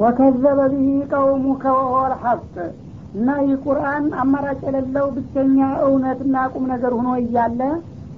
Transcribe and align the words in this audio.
ወከዘበ 0.00 0.44
ብሂ 0.72 0.82
ቀውሙከ 1.12 1.64
ወሆል 1.78 2.12
ሐቅ 2.22 2.54
እና 3.14 3.28
ይህ 3.42 3.54
ቁርአን 3.64 4.04
አማራጭ 4.22 4.60
የሌለው 4.66 5.06
ብቸኛ 5.14 5.58
እውነትና 5.86 6.36
ቁም 6.52 6.64
ነገር 6.72 6.92
ሆኖ 6.98 7.10
እያለ 7.22 7.60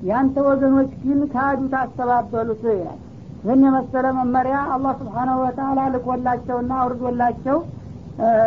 ያንተ 0.08 0.36
ወገኖች 0.46 0.90
ግን 1.02 1.20
ካዱት 1.32 1.74
አስተባበሉት 1.80 2.62
ይላል። 2.70 2.98
ይህን 3.42 3.62
የመሰለ 3.66 4.06
መመሪያ 4.18 4.56
አላህ 4.74 4.92
ስብሓናሁ 5.00 5.36
ወተላ 5.44 5.80
ልኮላቸውና 5.94 6.72
አውርዶላቸው 6.82 7.58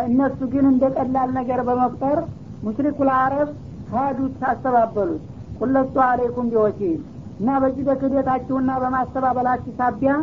እነሱ 0.08 0.40
ግን 0.54 0.66
እንደ 0.72 0.84
ቀላል 0.98 1.30
ነገር 1.40 1.60
በመቁጠር 1.68 2.20
ሙሽሪኩል 2.64 3.10
አረብ 3.18 3.50
ካዱት 3.90 4.42
አስተባበሉት 4.52 5.24
ቁለቱ 5.60 5.96
አለይኩም 6.08 6.50
ቢወኪል። 6.52 7.00
እና 7.40 7.50
በዚህ 7.62 7.84
በክደታችሁና 7.88 8.72
በማስተባበላችሁ 8.84 9.72
ሳቢያ 9.80 10.14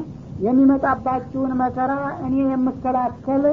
የሚመጣባችሁን 0.41 1.53
መከራ 1.61 1.93
እኔ 2.27 2.37
የምከላከል 2.51 3.45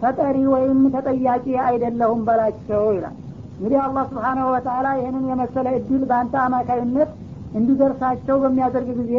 ተጠሪ 0.00 0.38
ወይም 0.54 0.80
ተጠያቂ 0.94 1.46
አይደለሁም 1.66 2.20
በላቸው 2.26 2.82
ይላል። 2.96 3.14
እንግዲህ 3.56 3.78
አላህ 3.84 4.04
ስብሓናሁ 4.10 4.46
ወተላ 4.54 4.86
ይህንን 4.98 5.24
የመሰለ 5.30 5.66
እድል 5.78 6.02
በአንተ 6.10 6.34
አማካይነት 6.44 7.10
እንዲደርሳቸው 7.58 8.36
በሚያደርግ 8.42 8.88
ጊዜ 9.00 9.12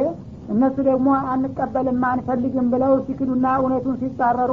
እነሱ 0.54 0.76
ደግሞ 0.90 1.08
አንቀበልም 1.34 2.02
አንፈልግም 2.10 2.68
ብለው 2.74 2.94
ሲክዱና 3.06 3.46
እውነቱን 3.60 3.96
ሲጻረሩ 4.02 4.52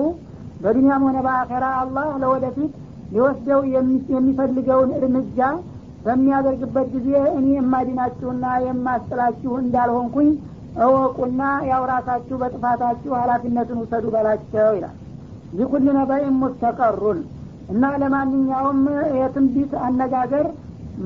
በዱኒያም 0.62 1.04
ሆነ 1.06 1.18
በአኸራ 1.27 1.64
አላህ 1.80 2.08
ለወደፊት 2.22 2.72
ሊወስደው 3.12 3.60
የሚፈልገውን 4.12 4.91
እርምጃ 4.98 5.38
በሚያደርግበት 6.06 6.86
ጊዜ 6.94 7.08
እኔ 7.38 7.46
የማዲናችሁና 7.56 8.44
የማስጥላችሁ 8.64 9.52
እንዳልሆንኩኝ 9.62 10.30
እወቁና 10.80 11.40
ያው 11.68 11.82
ራሳችሁ 11.90 12.36
በጥፋታችሁ 12.42 13.12
ሀላፊነትን 13.18 13.78
ውሰዱ 13.82 14.04
በላቸው 14.14 14.68
ይላል። 14.76 14.96
ሊኩል 15.58 15.86
ነበይን 15.98 16.36
ሙስተቀሩን 16.42 17.19
እና 17.72 17.91
ለማንኛውም 18.02 18.80
የትንቢት 19.19 19.72
አነጋገር 19.86 20.47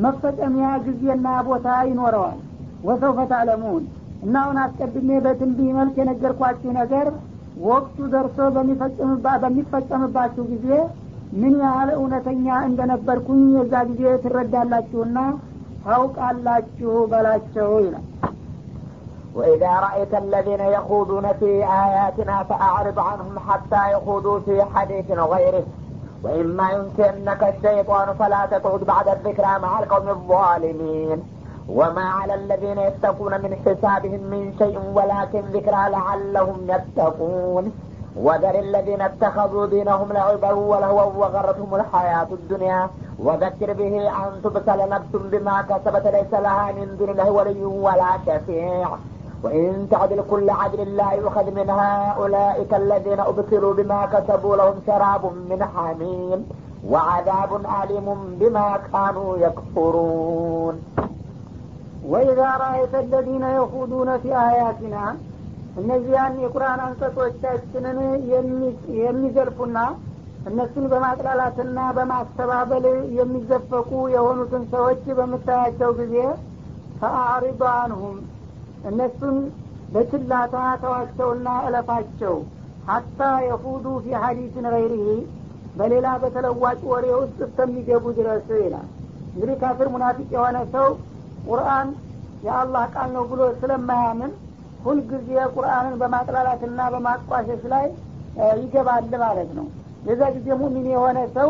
መፈጸሚያ 0.05 0.69
ጊዜና 0.87 1.27
ቦታ 1.49 1.69
ይኖረዋል። 1.89 2.39
ወሰውፈ 2.87 3.19
ታለሙን 3.33 3.85
እና 4.25 4.35
አሁን 4.43 4.59
አስቀድሜ 4.63 5.09
በትንቢ 5.25 5.59
መልክ 5.79 5.97
የነገርኳችሁ 6.01 6.71
ነገር 6.79 7.09
ወቅቱ 7.67 7.99
ደርሶ 8.15 8.39
በሚፈጸምባችሁ 9.37 10.45
ጊዜ 10.53 10.69
ምን 11.41 11.55
ያህል 11.63 11.91
እውነተኛ 11.97 12.47
እንደነበርኩኝ 12.69 13.43
የዛ 13.57 13.75
ጊዜ 13.91 14.03
ትረዳላችሁና 14.25 15.19
ታውቃላችሁ 15.87 16.93
በላቸው 17.11 17.71
ይላል 17.85 18.05
وإذا 19.37 19.73
رأيت 19.81 20.15
الذين 20.15 20.61
يخوضون 20.61 21.33
في 21.33 21.65
آياتنا 21.65 22.43
فأعرض 22.43 22.99
عنهم 22.99 23.39
حتى 23.39 23.93
يخوضوا 23.93 24.41
في 24.41 24.65
حديث 24.75 25.11
غيره. 25.11 25.65
وإما 26.25 26.71
ينسينك 26.71 27.43
الشيطان 27.43 28.15
فلا 28.15 28.47
تقعد 28.47 28.81
بعد 28.81 29.09
الذكرى 29.09 29.59
مع 29.63 29.79
القوم 29.79 30.09
الظالمين. 30.09 31.23
وما 31.69 32.05
على 32.05 32.35
الذين 32.35 32.79
يتقون 32.79 33.33
من 33.41 33.57
حسابهم 33.65 34.21
من 34.21 34.55
شيء 34.59 34.79
ولكن 34.95 35.41
ذكرى 35.41 35.91
لعلهم 35.91 36.59
يتقون. 36.69 37.73
وذر 38.17 38.59
الذين 38.59 39.01
اتخذوا 39.01 39.67
دينهم 39.67 40.13
لعبا 40.13 40.53
ولهوا 40.53 41.03
وغرتهم 41.03 41.75
الحياة 41.75 42.29
الدنيا. 42.33 42.89
وذكر 43.19 43.73
به 43.73 44.09
أن 44.09 44.43
تبتل 44.45 44.89
نفس 44.89 45.13
بما 45.13 45.63
كسبت 45.63 46.07
ليس 46.07 46.41
لها 46.41 46.73
من 46.73 46.97
دون 46.99 47.11
الله 47.11 47.31
ولي 47.31 47.65
ولا 47.65 48.11
شفيع. 48.27 48.89
وإن 49.45 49.89
تعدل 49.91 50.21
كل 50.31 50.51
عدل 50.51 50.97
لا 50.97 51.11
يؤخذ 51.13 51.47
منها 51.51 51.93
أولئك 52.13 52.75
الذين 52.75 53.21
أبصروا 53.21 53.75
بما 53.75 54.07
كسبوا 54.07 54.57
لهم 54.57 54.77
شراب 54.87 55.25
من 55.51 55.61
حميم 55.65 56.41
وعذاب 56.89 57.51
أليم 57.79 58.07
بما 58.41 58.67
كانوا 58.93 59.31
يكفرون. 59.37 60.75
وإذا 62.05 62.51
رأيت 62.57 62.95
الذين 62.95 63.45
يخوضون 63.61 64.19
في 64.19 64.31
آياتنا 64.51 65.05
እነዚያን 65.81 66.35
የቁርአን 66.43 66.81
አንቀጾቻችንን 66.85 67.99
የሚዘልፉና 69.01 69.79
እነሱን 70.51 70.85
በማጥላላትና 70.93 71.79
በማስተባበል 71.97 72.85
የሚዘፈቁ 73.19 73.91
የሆኑትን 74.15 74.63
ሰዎች 74.75 75.03
በምታያቸው 75.19 75.91
ጊዜ 76.01 76.15
فأعرض 77.01 77.63
አንሁም 77.83 78.17
እነሱን 78.85 79.37
በችላታ 79.93 80.55
ተዋቸውና 80.83 81.49
እለፋቸው። 81.69 82.37
ሀታ 82.89 83.21
የፉዱ 83.47 83.87
ፊ 84.03 84.15
ሀዲስን 84.23 84.67
ገይሪህ 84.75 85.09
በሌላ 85.79 86.09
በተለዋጭ 86.23 86.81
ወሬ 86.91 87.07
ውስጥ 87.21 87.39
እስከሚገቡ 87.47 88.05
ድረስ 88.19 88.49
ይላል። 88.59 88.89
እንግዲህ 89.33 89.57
ካፍር 89.63 89.89
ሙናፊቅ 89.95 90.29
የሆነ 90.37 90.59
ሰው 90.75 90.89
ቁርአን 91.49 91.89
የአላህ 92.47 92.85
ቃል 92.95 93.09
ነው 93.17 93.25
ብሎ 93.31 93.43
ስለማያምን 93.61 94.33
ሁልጊዜ 94.85 95.29
ቁርአንን 95.55 95.95
በማጥላላትና 96.01 96.81
በማቋሸሽ 96.95 97.63
ላይ 97.73 97.87
ይገባል 98.61 99.05
ማለት 99.23 99.51
ነው። 99.59 99.67
የዛ 100.09 100.23
ጊዜ 100.37 100.49
ሙሚን 100.61 100.87
የሆነ 100.93 101.19
ሰው 101.37 101.49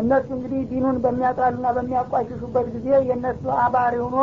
እነሱ 0.00 0.28
እንግዲህ 0.36 0.60
ዲኑን 0.70 0.98
በሚያጥላሉና 1.04 1.68
በሚያቋሽሹበት 1.76 2.66
ጊዜ 2.74 2.88
የእነሱ 3.08 3.42
አባሪ 3.64 3.94
ሆኖ 4.04 4.18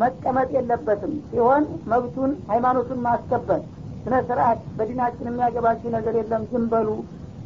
መቀመጥ 0.00 0.48
የለበትም። 0.56 1.12
ሲሆን 1.30 1.62
መብቱን 1.90 2.32
ሃይማኖቱን 2.50 3.00
ማስከበር 3.06 3.60
ስነ 4.04 4.16
ስርአት 4.28 4.60
በዲናችን 4.76 5.28
የሚያገባችሁ 5.30 5.88
ነገር 5.96 6.14
የለም 6.20 6.42
ዝም 6.50 6.64
በሉ 6.72 6.88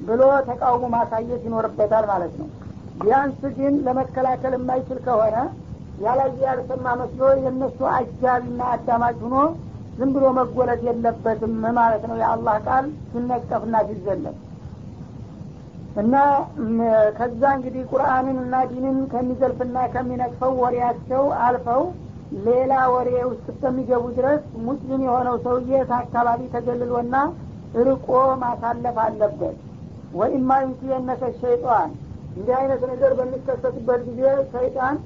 ብሎ 0.07 0.21
ተቃውሞ 0.49 0.85
ማሳየት 0.95 1.43
ይኖርበታል 1.47 2.05
ማለት 2.11 2.35
ነው። 2.41 2.49
ቢያንስ 2.99 3.41
ግን 3.57 3.75
ለመከላከል 3.87 4.53
የማይችል 4.57 4.99
ከሆነ 5.07 5.37
ያላየ 6.03 6.41
ያልሰማ 6.47 6.87
መስሎ 7.01 7.23
የእነሱ 7.41 7.79
አጃቢና 7.93 8.63
አዳማጭ 8.75 9.19
ሆኖ 9.25 9.37
ዝም 9.99 10.11
ብሎ 10.15 10.25
መጎለት 10.39 10.81
የለበትም 10.87 11.53
ማለት 11.77 12.05
ነው። 12.11 12.17
የአላህ 12.23 12.57
ቃል 12.67 12.87
ሲነቀፍና 13.11 13.77
ሲዘለም 13.89 14.37
እና 16.03 16.15
ከዛ 17.19 17.43
እንግዲህ 17.57 17.83
ቁርአንን 17.91 18.39
እና 18.45 18.55
ዲንን 18.71 18.97
ከሚዘልፍና 19.13 19.77
ከሚነቅፈው 19.93 20.53
ወሬያቸው 20.63 21.23
አልፈው 21.45 21.83
ሌላ 22.45 22.73
ወሬ 22.93 23.11
ውስጥ 23.29 23.45
እስከሚገቡ 23.53 24.05
ድረስ 24.17 24.43
ሙስሊም 24.67 25.03
የሆነው 25.07 25.37
ሰውዬ 25.45 25.71
አካባቢ 25.99 26.41
ተገልሎና 26.55 27.17
ርቆ 27.87 28.09
ማሳለፍ 28.43 28.97
አለበት? 29.05 29.57
ወኢማ 30.15 30.51
ዩንሲየነከ 30.65 31.23
ሸይጣን። 31.41 31.91
እንዲህ 32.37 32.55
አይነት 32.61 32.83
ነገር 32.93 33.13
በሚከሰትበት 33.19 34.01
ጊዜ 34.09 34.23
ሰይጣን 34.55 34.97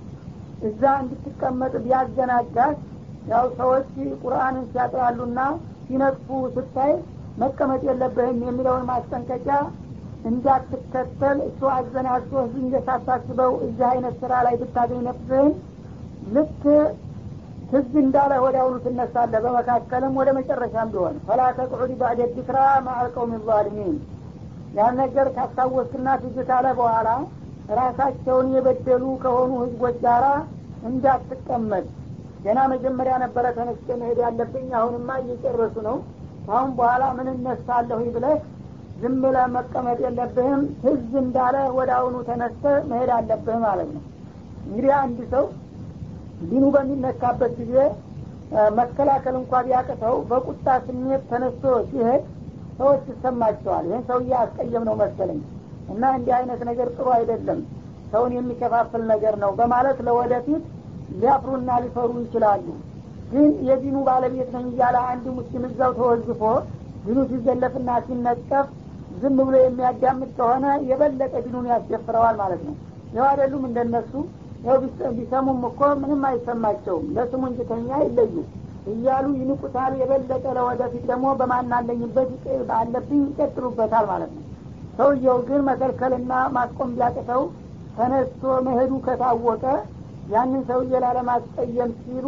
እዛ 0.63 0.83
እንድትቀመጥ 1.03 1.73
ቢያዘናጋት 1.85 2.79
ያው 3.31 3.45
ሰዎች 3.59 3.89
ቁርአንን 4.23 4.65
ሲያጥራሉና 4.73 5.41
ሲነቅፉ 5.87 6.29
ስታይ 6.57 6.93
መቀመጥ 7.43 7.83
የለብህም 7.89 8.39
የሚለውን 8.47 8.87
ማስጠንቀቂያ 8.91 9.57
እንዳትከተል 10.29 11.39
እሱ 11.49 11.61
አዘናግቶ 11.75 12.33
ድንገት 12.53 12.87
ሳታስበው 12.89 13.53
እዚህ 13.67 13.85
አይነት 13.91 14.15
ስራ 14.23 14.33
ላይ 14.47 14.55
ብታገኝ 14.63 15.03
ነፍስህን 15.09 15.53
ልክ 16.37 16.63
ትዝ 17.71 17.93
እንዳለ 18.03 18.33
አሁኑ 18.59 18.75
ትነሳለህ። 18.85 19.41
በመካከልም 19.47 20.15
ወደ 20.21 20.29
መጨረሻም 20.39 20.91
ቢሆን 20.93 21.17
ፈላ 21.27 21.41
ተቅዑድ 21.59 21.91
ባዕደ 22.01 22.21
ዲክራ 22.37 22.59
ማዕልቀውም 22.87 23.33
ዛሊሚን። 23.49 23.97
ያን 24.75 24.95
ነገር 25.03 25.27
ካስታወስክና 25.37 26.09
ትዝ 26.23 26.37
ካለ 26.49 26.67
በኋላ 26.79 27.09
ራሳቸውን 27.79 28.47
የበደሉ 28.55 29.05
ከሆኑ 29.23 29.51
ህዝቦች 29.63 29.97
ጋራ 30.05 30.27
እንዳትቀመጥ። 30.89 31.87
ገና 32.45 32.59
መጀመሪያ 32.73 33.15
ነበረ 33.23 33.47
ተነስቼ 33.57 33.87
መሄድ 34.03 34.19
ያለብኝ 34.25 34.69
አሁንማ 34.81 35.17
እየጨረሱ 35.23 35.77
ነው። 35.89 35.97
አሁን 36.51 36.71
በኋላ 36.79 37.05
ምን 37.17 37.29
እነሳለሁ 37.33 38.01
ብለህ 38.17 38.37
ዝም 39.01 39.17
ብለህ 39.25 39.47
መቀመጥ 39.57 39.99
የለብህም። 40.05 40.63
ትዝ 40.83 41.11
እንዳለ 41.23 41.57
ወደ 41.79 41.91
አሁኑ 41.99 42.17
ተነስተ 42.29 42.65
መሄድ 42.91 43.11
አለብህ 43.17 43.59
ማለት 43.67 43.91
ነው። 43.97 44.05
እንግዲህ 44.67 44.93
አንድ 45.03 45.19
ሰው 45.35 45.45
ዲኑ 46.43 46.65
በሚነካበት 46.75 47.53
ጊዜ 47.61 47.75
መከላከል 48.79 49.35
እንኳ 49.41 49.53
ቢያቅተው 49.67 50.15
በቁጣ 50.31 50.67
ስሜት 50.85 51.23
ተነስቶ 51.31 51.65
ሲሄድ 51.89 52.23
ሰዎች 52.79 53.03
ይሰማቸዋል። 53.13 53.85
ይህን 53.89 54.05
ሰውዬ 54.09 54.33
አስቀየም 54.43 54.85
ነው 54.89 54.95
መሰለኝ 55.03 55.41
እና 55.93 56.03
እንዲህ 56.17 56.33
አይነት 56.39 56.61
ነገር 56.71 56.89
ጥሩ 56.97 57.07
አይደለም 57.17 57.61
ሰውን 58.13 58.33
የሚከፋፍል 58.37 59.03
ነገር 59.13 59.35
ነው 59.43 59.51
በማለት 59.59 59.99
ለወደፊት 60.07 60.65
ሊያፍሩና 61.15 61.71
ሊፈሩ 61.85 62.11
ይችላሉ። 62.25 62.67
ግን 63.33 63.49
የዲኑ 63.69 63.97
ባለቤት 64.09 64.51
ነኝ 64.57 64.67
እያለ 64.73 64.97
አንድ 65.11 65.27
ሙስሊም 65.39 65.65
እዛው 65.69 65.93
ተወዝፎ 65.99 66.43
ዲኑ 67.05 67.19
ሲዘለፍና 67.31 67.91
ሲነቀፍ 68.07 68.67
ዝም 69.21 69.39
ብሎ 69.41 69.55
የሚያዳምጥ 69.63 70.31
ከሆነ 70.39 70.67
የበለጠ 70.89 71.35
ዲኑን 71.45 71.67
ያስደፍረዋል 71.73 72.37
ማለት 72.43 72.63
ነው። 72.69 72.75
ይው 73.15 73.25
አይደሉም 73.29 73.63
እንደነሱ 73.69 74.13
ቢሰሙም 75.17 75.61
እኮ 75.69 75.81
ምንም 76.01 76.23
አይሰማቸውም። 76.29 77.07
ለስሙ 77.17 77.43
እንጂ 77.51 77.61
ከኛ 77.69 77.91
ይለዩ 78.03 78.35
እያሉ 78.93 79.27
ይንቁታል 79.41 79.93
የበለጠ 80.01 80.45
ለወደፊት 80.57 81.05
ደግሞ 81.11 81.27
በማናለኝበት 81.41 82.31
አለብኝ 82.79 83.23
ይቀጥሉበታል 83.31 84.05
ማለት 84.11 84.31
ነው። 84.37 84.45
ሰውየው 84.99 85.39
ግን 85.49 85.61
መከልከልና 85.69 86.33
ማስቆም 86.57 86.93
ቢያቅተው 86.95 87.43
ተነስቶ 87.97 88.43
መሄዱ 88.67 88.93
ከታወቀ 89.07 89.65
ያንን 90.29 90.63
ሰውዬ 90.69 90.93
ላለማስቀየም 91.05 91.93
ሲሉ 92.01 92.27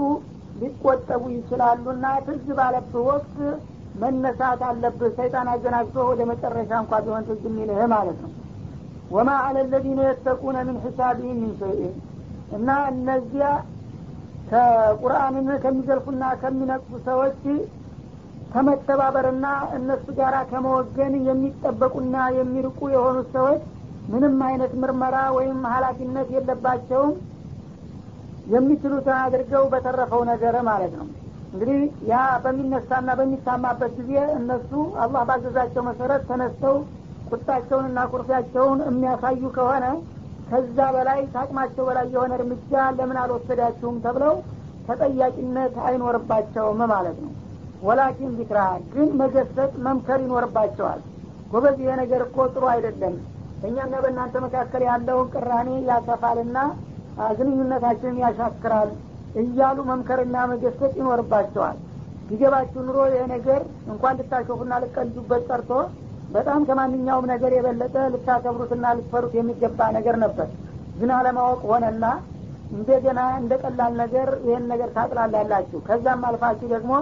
ሊቆጠቡ 0.61 1.23
ይችላሉና 1.35 2.06
ትዝ 2.26 2.47
ባለብህ 2.59 3.03
ወቅት 3.09 3.35
መነሳት 4.00 4.61
አለብህ። 4.69 5.11
ሰይጣን 5.19 5.49
አዘናግቶ 5.53 5.97
ወደ 6.11 6.21
መጨረሻ 6.31 6.71
እንኳ 6.83 7.00
ቢሆን 7.05 7.26
ትዝ 7.29 7.43
የሚልህ 7.49 7.81
ማለት 7.94 8.19
ነው። 8.25 8.33
ወማ 9.11 9.31
አለ 9.47 9.56
ለዚነ 9.71 10.00
የተቁነ 10.09 10.56
ምን 10.67 10.76
ሒሳቢህም 10.85 11.38
ምን 11.43 11.53
ሸይእ 11.61 11.93
እና 12.56 12.69
እነዚያ 12.93 13.47
ከቁርአንን 14.50 15.49
ከሚዘልፉና 15.64 16.25
ከሚነቅፉ 16.41 16.91
ሰዎች 17.08 17.43
ከመተባበርና 18.55 19.47
እነሱ 19.76 20.06
ጋር 20.17 20.35
ከመወገን 20.50 21.12
የሚጠበቁና 21.29 22.17
የሚርቁ 22.38 22.81
የሆኑት 22.94 23.29
ሰዎች 23.37 23.61
ምንም 24.12 24.38
አይነት 24.47 24.73
ምርመራ 24.82 25.17
ወይም 25.37 25.58
ሀላፊነት 25.73 26.29
የለባቸውም። 26.37 27.12
የሚችሉትን 28.52 29.17
አድርገው 29.20 29.64
በተረፈው 29.73 30.23
ነገር 30.31 30.55
ማለት 30.69 30.93
ነው። 31.00 31.06
እንግዲህ 31.52 31.79
ያ 32.11 32.14
በሚነሳና 32.44 33.11
በሚታማበት 33.19 33.93
ጊዜ 34.00 34.12
እነሱ 34.38 34.70
አላህ 35.05 35.23
ባዘዛቸው 35.29 35.82
መሰረት 35.88 36.23
ተነስተው 36.29 36.76
ቁጣቸውንና 37.31 37.99
ኩርፊያቸውን 38.12 38.81
የሚያሳዩ 38.88 39.43
ከሆነ 39.56 39.85
ከዛ 40.50 40.79
በላይ 40.94 41.20
ታቅማቸው 41.35 41.85
በላይ 41.88 42.06
የሆነ 42.14 42.32
እርምጃ 42.38 42.73
ለምን 42.97 43.19
አልወሰዳችሁም 43.23 43.97
ተብለው 44.05 44.35
ተጠያቂነት 44.88 45.75
አይኖርባቸውም 45.87 46.81
ማለት 46.93 47.19
ነው። 47.25 47.32
ወላኪን 47.82 48.32
ቢክራ 48.38 48.61
ግን 48.94 49.11
መገሰጥ 49.20 49.73
መምከር 49.87 50.19
ይኖርባቸዋል። 50.25 51.00
ጎበዝ 51.52 51.76
ይሄ 51.82 51.93
ነገር 52.00 52.23
እኮ 52.26 52.47
ጥሩ 52.52 52.64
አይደለም። 52.73 53.14
በእኛና 53.61 53.94
በእናንተ 54.02 54.35
መካከል 54.44 54.82
ያለውን 54.88 55.29
ቅራኔ 55.35 55.70
ያሰፋልና 55.88 56.58
ግንኙነታችንን 57.38 58.19
ያሻክራል 58.25 58.91
እያሉ 59.41 59.79
መምከርና 59.91 60.37
መገሰጥ 60.52 60.93
ይኖርባቸዋል። 61.00 61.76
ቢገባችሁ 62.29 62.81
ኑሮ 62.87 62.99
ይሄ 63.11 63.23
ነገር 63.35 63.61
እንኳን 63.93 64.17
ልታሾፉና 64.20 64.73
ልቀልጁበት 64.82 65.43
ቀርቶ 65.50 65.70
በጣም 66.31 66.61
ከማንኛውም 66.69 67.27
ነገር 67.31 67.53
የበለጠ 67.55 67.97
ልታከብሩትና 68.12 68.87
ልትፈሩት 68.97 69.32
የሚገባ 69.37 69.88
ነገር 69.97 70.17
ነበር። 70.25 70.49
ግን 70.99 71.11
አለማወቅ 71.17 71.61
ሆነና 71.71 72.05
እንደገና 72.73 73.21
እንደ 73.38 73.53
ቀላል 73.62 73.93
ነገር 74.03 74.29
ይህን 74.44 74.67
ነገር 74.73 74.91
ታጥላላላችሁ። 74.97 75.79
ከዛም 75.88 76.21
አልፋችሁ 76.29 76.69
ደግሞ 76.75 76.93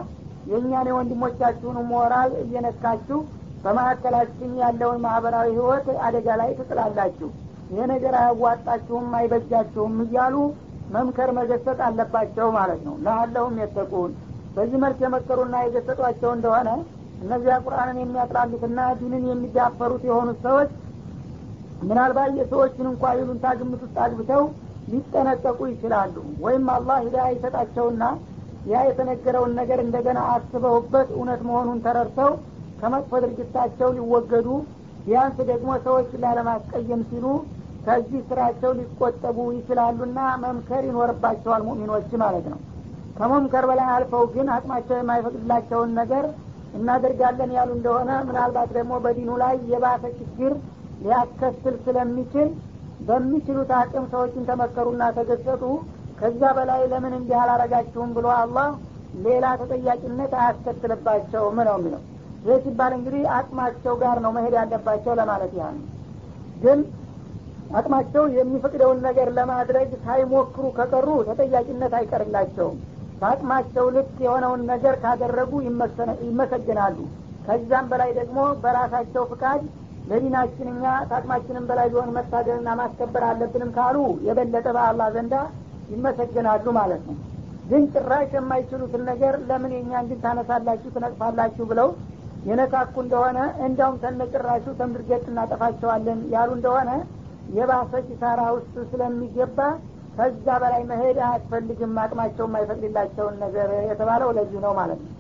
የእኛን 0.51 0.89
የወንድሞቻችሁን 0.91 1.79
ሞራል 1.91 2.31
እየነካችሁ 2.43 3.19
በማካከላችን 3.65 4.51
ያለውን 4.63 5.03
ማህበራዊ 5.05 5.49
ህይወት 5.57 5.87
አደጋ 6.07 6.37
ላይ 6.41 6.51
ትጥላላችሁ። 6.59 7.29
ይሄ 7.71 7.81
ነገር 7.93 8.15
አያዋጣችሁም 8.21 9.09
አይበጃችሁም 9.19 9.97
እያሉ 10.05 10.37
መምከር 10.95 11.31
መገሰጥ 11.39 11.79
አለባቸው 11.87 12.47
ማለት 12.57 12.81
ነው። 12.87 12.95
ለአለሁም 13.07 13.57
የተቁን 13.63 14.13
በዚህ 14.55 14.79
መልክ 14.85 15.01
የመከሩና 15.05 15.57
የገሰጧቸው 15.65 16.31
እንደሆነ 16.37 16.69
እነዚያ 17.19 17.55
ቁርአንን 17.65 17.99
የሚያጥላሉትና 18.01 18.81
ዲንን 18.99 19.25
የሚዳፈሩት 19.29 20.03
የሆኑት 20.09 20.39
ሰዎች 20.47 20.71
ምናልባት 21.83 22.33
የሰዎችን 22.39 22.87
እንኳ 22.93 23.13
ይሉንታ 23.17 23.47
ግምት 23.59 23.83
ውስጥ 23.85 23.97
አግብተው 24.05 24.45
ሊጠነቀቁ 24.93 25.59
ይችላሉ። 25.71 26.15
ወይም 26.45 26.67
አላህ 26.77 26.99
ሂዳያ 27.07 27.27
ይሰጣቸውና 27.35 28.05
ያ 28.71 28.81
የተነገረውን 28.87 29.53
ነገር 29.61 29.79
እንደገና 29.85 30.21
አስበውበት 30.33 31.09
እውነት 31.17 31.41
መሆኑን 31.49 31.79
ተረድተው 31.85 32.31
ከመጥፎ 32.81 33.13
ድርጊታቸው 33.25 33.89
ሊወገዱ 33.97 34.49
ቢያንስ 35.05 35.39
ደግሞ 35.51 35.71
ሰዎች 35.87 36.11
ላለማስቀየም 36.23 37.03
ሲሉ 37.11 37.27
ከዚህ 37.87 38.21
ስራቸው 38.31 38.71
ሊቆጠቡ 38.79 39.39
ይችላሉና 39.57 40.19
መምከር 40.43 40.83
ይኖርባቸዋል 40.89 41.63
ሙሚኖች 41.69 42.11
ማለት 42.23 42.47
ነው። 42.53 42.59
ከመምከር 43.19 43.65
በላይ 43.71 43.89
አልፈው 43.95 44.25
ግን 44.35 44.49
አቅማቸው 44.57 44.97
የማይፈቅድላቸውን 44.99 45.93
ነገር 46.01 46.25
እናደርጋለን 46.75 47.51
ያሉ 47.57 47.71
እንደሆነ 47.77 48.11
ምናልባት 48.29 48.71
ደግሞ 48.77 48.95
በዲኑ 49.05 49.31
ላይ 49.43 49.57
የባሰ 49.73 50.05
ችግር 50.19 50.53
ሊያስከትል 51.03 51.75
ስለሚችል 51.85 52.49
በሚችሉት 53.09 53.71
አቅም 53.79 54.05
ሰዎችን 54.13 54.47
ተመከሩና 54.49 55.03
ተገሰጡ 55.19 55.63
ከዛ 56.21 56.43
በላይ 56.57 56.81
ለምን 56.93 57.13
እንዲህ 57.19 57.37
አላረጋችሁም 57.43 58.11
ብሎ 58.17 58.29
አላህ 58.39 58.69
ሌላ 59.27 59.45
ተጠያቂነት 59.61 60.33
አያስከትልባቸውም 60.41 61.59
ነው 61.69 61.77
የሚለው። 61.79 62.03
ይህ 62.47 62.59
ሲባል 62.65 62.93
እንግዲህ 62.97 63.23
አቅማቸው 63.37 63.95
ጋር 64.03 64.17
ነው 64.25 64.33
መሄድ 64.37 64.55
ያለባቸው 64.59 65.13
ለማለት 65.21 65.53
ያህል 65.61 65.79
ግን 66.63 66.81
አቅማቸው 67.79 68.25
የሚፈቅደውን 68.37 69.01
ነገር 69.07 69.29
ለማድረግ 69.39 69.89
ሳይሞክሩ 70.05 70.65
ከቀሩ 70.79 71.09
ተጠያቂነት 71.29 71.93
አይቀርላቸውም 71.99 72.77
በአቅማቸው 73.21 73.87
ልክ 73.95 74.11
የሆነውን 74.25 74.63
ነገር 74.71 74.95
ካደረጉ 75.03 75.53
ይመሰግናሉ። 76.29 76.97
ከዛም 77.47 77.87
በላይ 77.91 78.11
ደግሞ 78.19 78.39
በራሳቸው 78.63 79.23
ፍቃድ 79.31 79.63
ለዲናችን 80.11 80.69
እኛ 80.73 80.85
ታቅማችንም 81.11 81.65
በላይ 81.71 81.89
ቢሆን 81.93 82.13
መታገልና 82.17 82.69
ማስከበር 82.81 83.25
አለብንም 83.29 83.73
ካሉ 83.77 83.97
የበለጠ 84.27 84.67
በአላህ 84.77 85.09
ዘንዳ 85.17 85.35
ይመሰግናሉ 85.93 86.67
ማለት 86.79 87.03
ነው። 87.09 87.17
ግን 87.71 87.83
ጭራሽ 87.95 88.31
የማይችሉትን 88.37 89.03
ነገር 89.11 89.35
ለምን 89.49 89.73
የኛ 89.77 89.93
እንድን 90.03 90.21
ታነሳላችሁ 90.23 90.91
ትነቅፋላችሁ 90.95 91.65
ብለው 91.71 91.89
የነካኩ 92.49 92.95
እንደሆነ 93.05 93.39
እንዲያውም 93.67 93.97
ተነጭራሹ 94.03 94.65
ተምድርገጥ 94.79 95.25
እናጠፋቸዋለን 95.31 96.21
ያሉ 96.35 96.51
እንደሆነ 96.59 96.91
የባሰ 97.57 97.93
ኪሳራ 98.09 98.41
ውስጥ 98.57 98.75
ስለሚገባ 98.91 99.59
ከዛ 100.19 100.47
በላይ 100.63 100.83
መሄድ 100.89 101.19
አያስፈልግም 101.25 101.93
አቅማቸው 102.03 102.47
የማይፈቅድላቸውን 102.47 103.37
ነገር 103.43 103.69
የተባለው 103.89 104.31
ለዚህ 104.39 104.61
ነው 104.65 104.73
ማለት 104.79 105.01
ነው። 105.05 105.15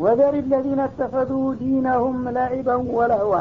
ወደር 0.00 0.34
ለዚነ 0.50 0.82
ተፈዱ 0.98 1.30
ዲነሁም 1.60 2.18
ለዒበን 2.36 2.82
ወለህዋ። 2.96 3.34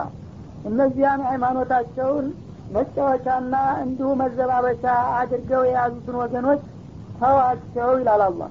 እነዚያን 0.70 1.22
ሃይማኖታቸውን 1.28 2.28
መጫወቻና 2.76 3.54
እንዲሁ 3.84 4.08
መዘባበቻ 4.22 4.84
አድርገው 5.20 5.62
የያዙትን 5.68 6.16
ወገኖች 6.22 6.62
ተዋቸው 7.20 7.92
ይላል 8.00 8.24
አላህ። 8.28 8.50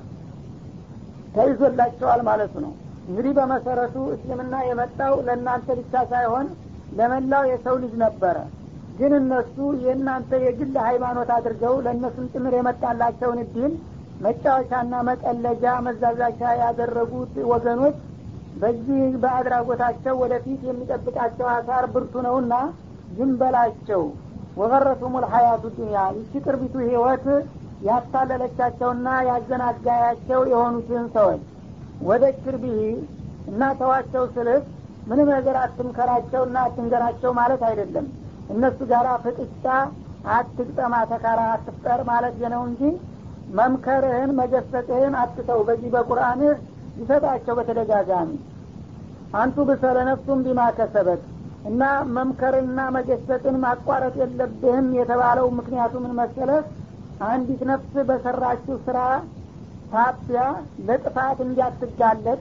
ተይዞላቸዋል 1.34 2.20
ማለቱ 2.28 2.54
ነው። 2.64 2.72
እንግዲህ 3.08 3.32
በመሰረቱ 3.38 3.96
እስልምና 4.14 4.54
የመጣው 4.68 5.14
ለእናንተ 5.26 5.68
ብቻ 5.80 5.94
ሳይሆን 6.12 6.46
ለመላው 6.98 7.44
የሰው 7.50 7.74
ልጅ 7.82 7.92
ነበረ 8.02 8.36
ግን 8.98 9.12
እነሱ 9.18 9.56
የእናንተ 9.82 10.38
የግል 10.44 10.76
ሃይማኖት 10.86 11.30
አድርገው 11.36 11.74
ለእነሱም 11.84 12.26
ጭምር 12.34 12.54
የመጣላቸውን 12.56 13.40
እድል 13.44 13.72
መጫወቻና 14.20 14.94
መቀለጃ 15.08 15.64
መዛዛቻ 15.86 16.42
ያደረጉት 16.60 17.34
ወገኖች 17.50 17.96
በዚህ 18.60 19.00
በአድራጎታቸው 19.22 20.14
ወደፊት 20.22 20.60
የሚጠብቃቸው 20.68 21.48
አሳር 21.54 21.86
ብርቱ 21.94 22.14
ነውና 22.26 22.54
ዝም 23.16 23.32
በላቸው። 23.40 24.02
ወገረቱም 24.60 25.14
ልሀያቱ 25.22 25.64
ዱኒያ 25.74 26.02
ይቺ 26.18 26.32
ቅርቢቱ 26.46 26.74
ህይወት 26.86 27.26
ያታለለቻቸውና 27.86 29.08
ያዘናጋያቸው 29.28 30.40
የሆኑትን 30.52 31.04
ሰዎች 31.16 31.42
ወደ 32.08 32.24
ክርቢህ 32.38 32.80
እና 33.50 33.62
ተዋቸው 33.80 34.24
ስልህ 34.34 34.62
ምንም 35.06 35.28
ነገር 35.34 35.56
አትምከራቸውና 35.64 36.56
አትንገራቸው 36.66 37.30
ማለት 37.40 37.62
አይደለም 37.68 38.06
እነሱ 38.50 38.78
ጋር 38.90 39.06
ፍጥጫ 39.24 39.64
አትግጠማ 40.34 40.94
ተካራ 41.10 41.40
አትፍጠር 41.52 42.00
ማለት 42.10 42.36
ነው 42.54 42.62
እንጂ 42.68 42.82
መምከርህን 43.58 44.30
መገሰጥህን 44.38 45.14
አትተው 45.20 45.60
በዚህ 45.68 45.90
በቁርአንህ 45.94 46.54
ይሰጣቸው 47.00 47.54
በተደጋጋሚ። 47.58 48.30
አንቱ 49.36 49.56
ብሰለ 49.68 49.96
ነፍሱም 50.08 50.42
ቢማ 50.46 50.60
ከሰበት 50.76 51.22
እና 51.70 51.82
መምከርና 52.16 52.80
መገሰጥን 52.96 53.56
ማቋረጥ 53.64 54.14
የለብህም 54.20 54.88
የተባለው 54.98 55.46
ምክንያቱ 55.58 55.94
ምን 56.04 56.12
መሰለህ 56.20 56.60
አንዲት 57.26 57.62
ነፍስ 57.70 57.94
በሰራችው 58.08 58.76
ስራ 58.86 58.98
ታቢያ 59.92 60.42
ለጥፋት 60.86 61.38
እንዲያትጋለጥ 61.46 62.40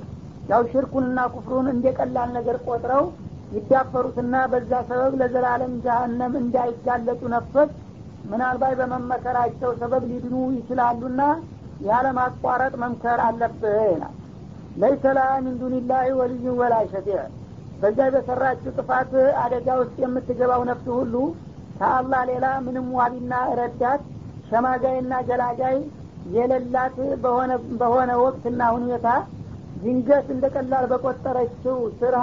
ያው 0.49 0.61
ሽርኩንና 0.71 1.19
ኩፍሩን 1.33 1.67
እንደ 1.73 1.85
ቀላል 1.99 2.29
ነገር 2.37 2.57
ቆጥረው 2.67 3.03
ይዳፈሩትና 3.51 4.35
በዛ 4.51 4.71
ሰበብ 4.89 5.13
ለዘላለም 5.21 5.73
ጀሀነም 5.85 6.33
እንዳይጋለጡ 6.41 7.21
ነፍሶች 7.33 7.71
ምናልባት 8.31 8.73
በመመከራቸው 8.79 9.71
ሰበብ 9.81 10.03
ሊድኑ 10.11 10.35
ይችላሉና 10.57 11.21
ያለማቋረጥ 11.87 12.73
መምከር 12.83 13.19
አለብህ 13.27 13.75
ይላል 13.87 14.13
ليس 14.81 15.03
لها 15.17 15.31
من 15.45 15.55
دون 15.61 15.84
الله 15.84 16.07
ولي 16.19 16.45
ولا 16.61 16.75
شفيع 16.93 17.19
በዛ 17.81 17.99
በሰራችው 18.13 18.73
ጥፋት 18.79 19.11
አደጋ 19.43 19.67
ውስጥ 19.81 19.95
የምትገባው 20.03 20.61
ነፍስ 20.69 20.87
ሁሉ 20.97 21.15
ከአላህ 21.79 22.21
ሌላ 22.31 22.45
ምንም 22.65 22.87
ዋቢና 22.99 23.33
ረዳት 23.59 24.03
ሸማጋይና 24.49 25.13
ገላጋይ 25.29 25.77
የሌላት 26.35 26.97
በሆነ 27.79 28.11
ወቅትና 28.23 28.61
ሁኔታ 28.75 29.07
ድንገት 29.81 30.27
እንደ 30.35 30.45
ቀላል 30.55 30.85
በቆጠረችው 30.91 31.77
ስራ 32.01 32.15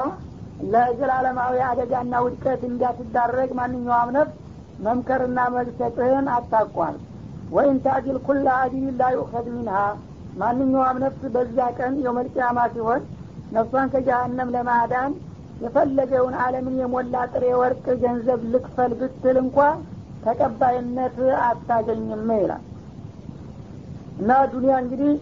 ለዘላለማዊ 0.72 1.56
አደጋና 1.68 2.14
ውድቀት 2.24 2.62
እንዳትዳረግ 2.68 3.50
ማንኛውም 3.58 4.10
ነፍስ 4.16 4.36
መምከርና 4.84 5.38
መግሰጥህን 5.56 6.26
አታቋል 6.36 6.96
وإن 7.52 7.76
تعدل 7.84 8.18
كل 8.26 8.46
عدل 8.60 8.94
لا 9.00 9.10
يؤخذ 9.16 9.46
منها። 9.54 9.78
ማንኛውም 10.40 10.98
ነፍስ 11.04 11.22
በዛ 11.34 11.58
ቀን 11.78 11.94
የመልቅያማ 12.04 12.58
ሲሆን 12.74 13.02
ነፍሷን 13.52 13.90
ከጀሃነም 13.94 14.52
ለማዳን 14.54 15.12
የፈለገውን 15.62 16.34
አለምን 16.44 16.76
የሞላ 16.80 17.14
ጥሬ 17.32 17.44
ወርቅ 17.60 17.84
ገንዘብ 18.02 18.40
ልክፈል 18.54 18.92
ብትል 19.00 19.36
እንኳ 19.42 19.58
ተቀባይነት 20.24 21.16
አታገኝም 21.46 22.28
ይላል። 22.36 22.62
እና 24.18 24.32
ዱኒያ 24.52 24.74
እንግዲህ 24.82 25.12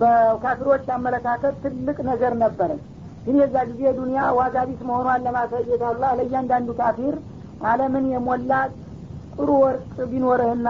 በካፊሮች 0.00 0.86
አመለካከት 0.96 1.54
ትልቅ 1.64 1.98
ነገር 2.10 2.32
ነበረች 2.42 2.84
ግን 3.24 3.36
የዛ 3.40 3.56
ጊዜ 3.68 3.82
ዱኒያ 3.98 4.22
ዋጋ 4.38 4.56
ቢስ 4.68 4.80
መሆኗን 4.88 5.20
ለማሳየት 5.26 5.82
አላ 5.90 6.04
ለእያንዳንዱ 6.18 6.70
ካፊር 6.78 7.16
አለምን 7.70 8.06
የሞላ 8.12 8.52
ጥሩ 9.34 9.48
ወርቅ 9.62 9.96
ቢኖርህና 10.10 10.68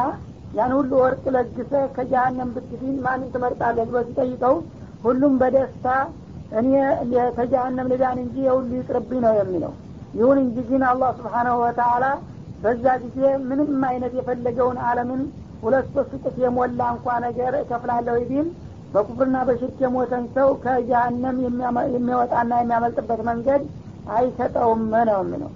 ያን 0.56 0.72
ሁሉ 0.78 0.90
ወርቅ 1.02 1.24
ለግሰ 1.36 1.72
ከጀሀነም 1.96 2.50
ብትፊን 2.56 2.96
ማንን 3.04 3.30
ትመርጣለህ 3.34 3.86
ብሎ 3.90 4.00
ሲጠይቀው 4.08 4.56
ሁሉም 5.04 5.34
በደስታ 5.40 5.86
እኔ 6.60 6.70
ከጀሀነም 7.38 7.88
ልዳን 7.92 8.18
እንጂ 8.24 8.36
የሁሉ 8.46 8.70
ይቅርብኝ 8.80 9.20
ነው 9.26 9.32
የሚለው። 9.38 9.72
ይሁን 10.14 10.38
እንጂ 10.42 10.56
ግን 10.70 10.82
አላህ 10.90 11.10
ስብሓናሁ 11.18 11.54
ወተአላ 11.62 12.04
በዛ 12.62 12.84
ጊዜ 13.04 13.18
ምንም 13.48 13.70
አይነት 13.88 14.12
የፈለገውን 14.18 14.78
አለምን 14.88 15.22
ሁለት 15.62 15.86
ሶስት 15.94 16.12
እጥፍ 16.18 16.36
የሞላ 16.42 16.80
እንኳ 16.94 17.06
ነገር 17.24 17.52
እከፍላለሁ 17.60 18.16
ቢል 18.30 18.48
በኩፍርና 18.94 19.36
በሽርክ 19.48 19.78
የሞተን 19.82 20.24
ሰው 20.34 20.48
ከጀሀነም 20.64 21.36
የሚያወጣና 21.94 22.52
የሚያመልጥበት 22.60 23.20
መንገድ 23.28 23.62
አይሰጠውም 24.16 24.80
ነው 25.08 25.20
የሚለው። 25.22 25.50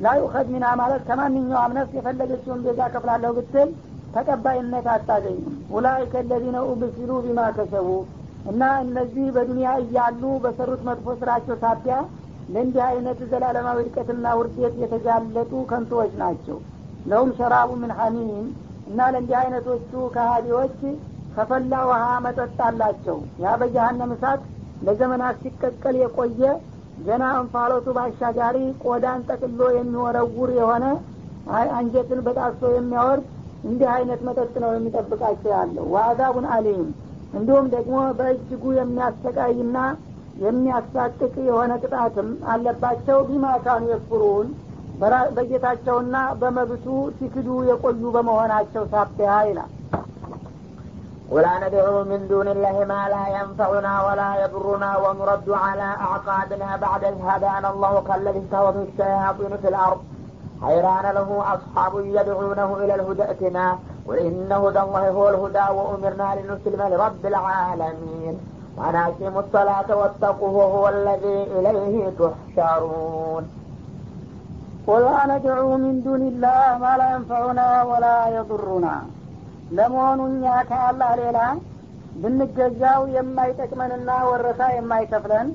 ላ 0.00 0.12
ዩኸድ 0.20 0.46
ሚና 0.52 0.66
ማለት 0.80 1.02
ከማንኛውም 1.08 1.74
ነፍስ 1.78 1.92
የፈለገችውን 1.96 2.62
ቤዛ 2.66 2.80
ከፍላለሁ 2.94 3.30
ብትል 3.38 3.70
ተቀባይነት 4.14 4.86
አታገኝም። 4.92 5.56
ኡላይከ 5.74 6.22
ለዚነ 6.30 6.56
ኡብሲሉ 6.68 7.10
ቢማ 7.24 7.40
ከሰቡ 7.58 7.88
እና 8.50 8.62
እነዚህ 8.84 9.26
በዱንያ 9.34 9.70
እያሉ 9.82 10.22
በሰሩት 10.44 10.82
መጥፎ 10.88 11.14
ስራቸው 11.20 11.56
ሳቢያ 11.62 11.96
ለእንዲህ 12.48 12.82
አይነት 12.86 13.18
ዘላለማዊ 13.32 13.76
ውድቀትና 13.80 14.26
ውርዴት 14.38 14.74
የተጋለጡ 14.82 15.52
ከንቶዎች 15.70 16.12
ናቸው። 16.22 16.56
ለሁም 17.06 17.30
ሸራቡ 17.36 17.70
ምን 17.82 17.92
ሐሚም 17.98 18.46
እና 18.90 19.00
ለእንዲህ 19.14 19.36
አይነቶቹ 19.42 19.92
ከሃዲዎች 20.14 20.78
ከፈላ 21.34 21.72
ውሃ 21.88 22.04
መጠጥ 22.24 22.56
አላቸው። 22.66 23.18
ያ 23.42 23.54
በጀሀነም 23.60 24.12
እሳት 24.14 24.42
ለዘመናት 24.86 25.36
ሲቀቀል 25.42 25.96
የቆየ 26.00 26.42
ገና 27.00 27.24
እንፋሎቱ 27.36 27.86
ባሻጋሪ 27.96 28.56
ቆዳን 28.84 29.20
ጠቅሎ 29.28 29.60
የሚወረውር 29.76 30.50
የሆነ 30.58 30.86
አንጀትን 31.76 32.20
በጣሶ 32.26 32.62
የሚያወርድ 32.74 33.26
እንዲህ 33.64 33.88
አይነት 33.94 34.20
መጠጥ 34.26 34.52
ነው 34.64 34.70
የሚጠብቃቸው 34.74 35.50
ያለው። 35.56 35.86
ወአዛቡን 35.94 36.46
አሊም። 36.54 36.84
እንዲሁም 37.32 37.66
ደግሞ 37.74 37.96
በእጅጉ 38.18 38.64
የሚያሰቃይና 38.76 39.76
የሚያሳቅቅ 40.44 41.34
የሆነ 41.48 41.72
ቅጣትም 41.82 42.28
አለባቸው። 42.52 43.18
ቢማካኑ 43.28 43.84
የክፍሩን 43.90 44.48
በጌታቸውና 45.36 46.16
በመብቱ 46.40 46.86
ሲክዱ 47.18 47.48
የቆዩ 47.68 48.02
በመሆናቸው 48.16 48.82
ሳቢያ 48.92 49.34
ይላል 49.48 49.70
ولا 51.30 51.68
ندعو 51.68 52.04
من 52.04 52.28
دون 52.28 52.48
الله 52.48 52.84
ما 52.92 53.08
لا 53.14 53.24
ينفعنا 53.38 53.92
ولا 54.06 54.30
يضرنا 54.44 54.90
ونرد 54.98 55.50
على 55.50 55.88
أعقابنا 56.06 56.76
بعد 56.76 57.04
إذ 57.04 57.16
هدانا 57.28 57.70
الله 57.70 58.02
كالذي 58.08 58.38
استهوته 58.44 58.82
الشياطين 58.82 59.56
في 59.62 59.68
الأرض. 59.68 60.00
حيران 60.62 61.14
له 61.14 61.28
أصحاب 61.54 61.92
يدعونه 62.04 62.76
إلى 62.76 62.94
الهدى 62.94 63.22
ائتنا. 63.22 63.78
قل 64.08 64.18
إن 64.18 64.52
هدى 64.52 64.80
الله 64.80 65.04
هو 65.10 65.28
الهدى 65.28 65.66
وأمرنا 65.76 66.28
لنسلم 66.38 66.82
لرب 66.92 67.26
العالمين. 67.32 68.34
وأن 68.76 68.96
أقيموا 68.96 69.42
الصلاة 69.46 69.96
واتقوه 69.96 70.54
وهو 70.60 70.88
الذي 70.88 71.38
إليه 71.56 71.96
تحشرون. 72.20 73.44
ولا 74.86 75.18
ندعو 75.32 75.76
من 75.76 76.02
دون 76.06 76.22
الله 76.32 76.78
ما 76.82 76.92
لا 77.00 77.08
ينفعنا 77.14 77.82
ولا 77.82 78.16
يضرنا. 78.36 79.19
ለመሆኑ 79.70 80.20
እኛ 80.30 80.44
ከአላህ 80.68 81.10
ሌላ 81.20 81.38
ብንገዛው 82.22 83.02
የማይጠቅመንና 83.16 84.10
ወረታ 84.28 84.62
የማይከፍለን 84.76 85.48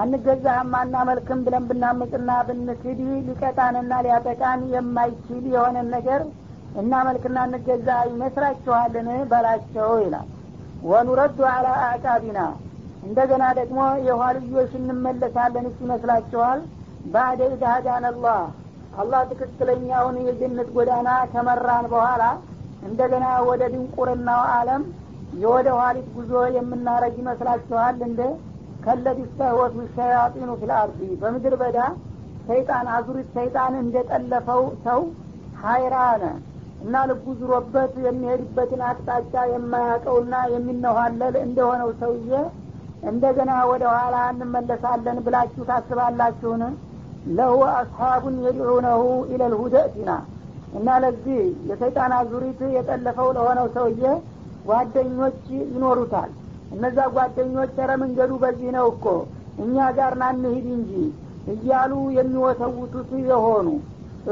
አንገዛህም 0.00 0.72
አናመልክም 0.78 1.40
ብለን 1.46 1.64
ብናምፅና 1.70 2.30
ብንክድ 2.48 2.98
ሊቀጣንና 3.26 3.92
ሊያጠቃን 4.06 4.60
የማይችል 4.74 5.44
የሆነን 5.54 5.88
ነገር 5.96 6.22
እናመልክና 6.80 7.38
እንገዛ 7.48 7.88
ይመስላችኋልን? 8.10 9.08
በላቸው 9.30 9.90
ይላል። 10.04 10.28
ወኑረዱ 10.82 11.38
አላ 11.50 11.66
አዕቃቢና 11.82 12.38
እንደገና 13.06 13.44
ደግሞ 13.58 13.78
የኋልዮሽ 14.06 14.72
እንመለሳለን። 14.80 15.66
ይመስላችኋል? 15.76 16.60
ባዕደ 17.12 17.40
ኢድ 17.52 17.62
አላህ። 18.04 18.40
አላህ 18.98 19.20
ትክክለኛውን 19.30 20.16
የጀነት 20.26 20.68
ጎዳና 20.74 21.10
ከመራን 21.32 21.86
በኋላ 21.92 22.22
እንደገና 22.82 23.26
ወደ 23.48 23.62
ድንቁርናው 23.72 24.42
አለም 24.56 24.82
የወደ 25.42 25.68
ኋሊት 25.78 26.08
ጉዞ 26.16 26.32
የምናረግ 26.56 27.14
ይመስላችኋል 27.20 27.98
እንደ 28.08 28.22
ከለዚ 28.84 29.18
ስተህወቱ 29.28 29.76
ሸያጢኑ 29.96 30.50
ፊልአርዲ 30.60 31.00
በምድር 31.20 31.54
በዳ 31.60 31.78
ሰይጣን 32.48 32.86
አዙሪት 32.94 33.28
ሰይጣን 33.36 33.74
እንደጠለፈው 33.82 34.62
ሰው 34.86 35.00
ሀይራነ 35.62 36.24
እና 36.84 37.02
ልቡ 37.08 37.24
ዙሮበት 37.40 37.92
የሚሄድበትን 38.06 38.80
አቅጣጫ 38.88 39.34
የማያውቀውና 39.52 40.34
የሚነኋለል 40.54 41.34
እንደሆነው 41.44 41.90
ሰውዬ 42.00 42.32
እንደገና 43.10 43.52
ወደ 43.70 43.84
ኋላ 43.94 44.16
እንመለሳለን 44.32 45.18
ብላችሁ 45.26 45.62
ታስባላችሁን? 45.70 46.62
ለሁ 47.36 47.56
አስሓቡን 47.78 48.36
የድዑነሁ 48.44 49.02
ኢለልሁደእቲና 49.32 50.10
እና 50.72 50.88
ለዚህ 51.02 51.38
የሰይጣን 51.70 52.12
አዙሪት 52.18 52.60
የጠለፈው 52.76 53.28
ለሆነው 53.36 53.66
ሰውዬ 53.74 54.04
ጓደኞች 54.68 55.40
ይኖሩታል። 55.66 56.30
እነዛ 56.72 56.98
ጓደኞች 57.14 57.74
ረ 57.82 57.96
መንገዱ 58.02 58.32
በዚህ 58.42 58.70
ነው 58.76 58.86
እኮ 58.92 59.06
እኛ 59.64 59.76
ጋር 59.98 60.12
ናንሂድ 60.22 60.66
እንጂ 60.76 60.92
እያሉ 61.54 61.92
የሚወተውቱት 62.18 63.10
የሆኑ። 63.30 63.68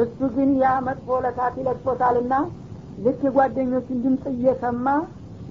እሱ 0.00 0.18
ግን 0.34 0.50
ያ 0.62 0.74
መጥፎ 0.86 1.18
ለካት 1.24 1.54
ይለቅፎታልና 1.60 2.34
ልክ 3.04 3.20
የጓደኞችን 3.26 4.02
ድምፅ 4.04 4.24
እየሰማ 4.32 4.86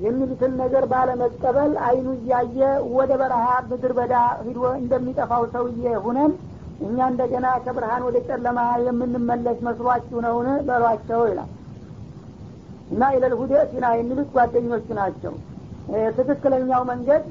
የሚሉትን 0.04 0.54
ነገር 0.62 0.84
ባለመቀበል 0.92 1.72
አይኑ 1.88 2.08
እያየ 2.18 2.60
ወደ 2.96 3.12
በረሃ 3.22 3.48
ምድር 3.70 3.94
በዳ 3.98 4.14
ሂዶ 4.46 4.62
እንደሚጠፋው 4.82 5.44
ሰውዬ 5.54 5.94
ሁነን 6.06 6.32
እኛ 6.80 6.98
እንደገና 7.12 7.48
ከብርሃን 7.64 8.04
ወደ 8.08 8.18
ጨለማ 8.28 8.60
የምንመለስ 8.86 9.58
መስሏችሁ 9.68 10.18
ነውን? 10.26 10.48
በሏቸው 10.68 11.22
ይላል። 11.30 11.50
እና 12.92 13.02
ኢለልሁዴቲና 13.16 13.86
የሚሉት 13.98 14.30
ጓደኞቹ 14.36 14.88
ናቸው። 15.00 15.34
ትክክለኛው 16.18 16.82
መንገድ 16.90 17.24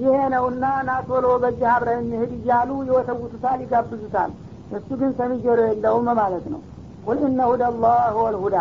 ይሄ 0.00 0.16
ነውና 0.34 0.64
ናቶሎ 0.88 1.26
በዚህ 1.42 1.66
አብረን 1.74 2.00
እንሂድ 2.04 2.32
እያሉ 2.38 2.70
ይወተውቱታል 2.88 3.58
ይጋብዙታል። 3.64 4.30
እሱ 4.76 4.88
ግን 5.00 5.10
ሰሚ 5.18 5.32
የለውም 5.64 6.08
ማለት 6.20 6.46
ነው። 6.54 6.60
ቁል 7.06 7.18
እነ 7.28 7.40
ሁደላህ 7.50 8.14
ወልሁዳ 8.18 8.56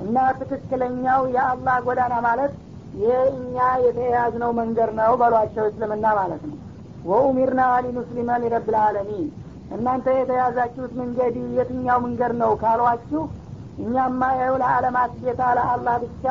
እና 0.00 0.16
ትክክለኛው 0.40 1.20
የአላህ 1.34 1.76
ጎዳና 1.86 2.14
ማለት 2.26 2.52
ይሄ 2.98 3.12
እኛ 3.34 3.56
የተያያዝነው 3.84 4.50
መንገድ 4.60 4.90
ነው 4.98 5.12
በሏቸው 5.20 5.64
እስልምና 5.70 6.06
ማለት 6.20 6.42
ነው። 6.50 6.56
ወኡሚርና 7.08 7.62
ሊኑስሊመ 7.84 8.30
ሊረብ 8.42 8.66
ልዓለሚን 8.74 9.26
እናንተ 9.76 10.06
የተያዛችሁት 10.16 10.92
መንገድ 11.00 11.34
የትኛው 11.56 11.98
መንገድ 12.04 12.32
ነው 12.42 12.52
ካሏችሁ 12.62 13.22
እኛማ 13.82 14.20
ይኸው 14.34 14.54
ለዓለማት 14.62 15.12
ጌታ 15.22 15.42
ለአላህ 15.58 15.96
ብቻ 16.04 16.24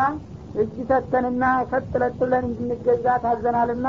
እጅ 0.61 0.75
ሰተንና 0.89 1.43
ሰጥለጥ 1.71 2.13
ብለን 2.21 2.45
እንድንገዛ 2.49 3.05
ታዘናልና 3.25 3.87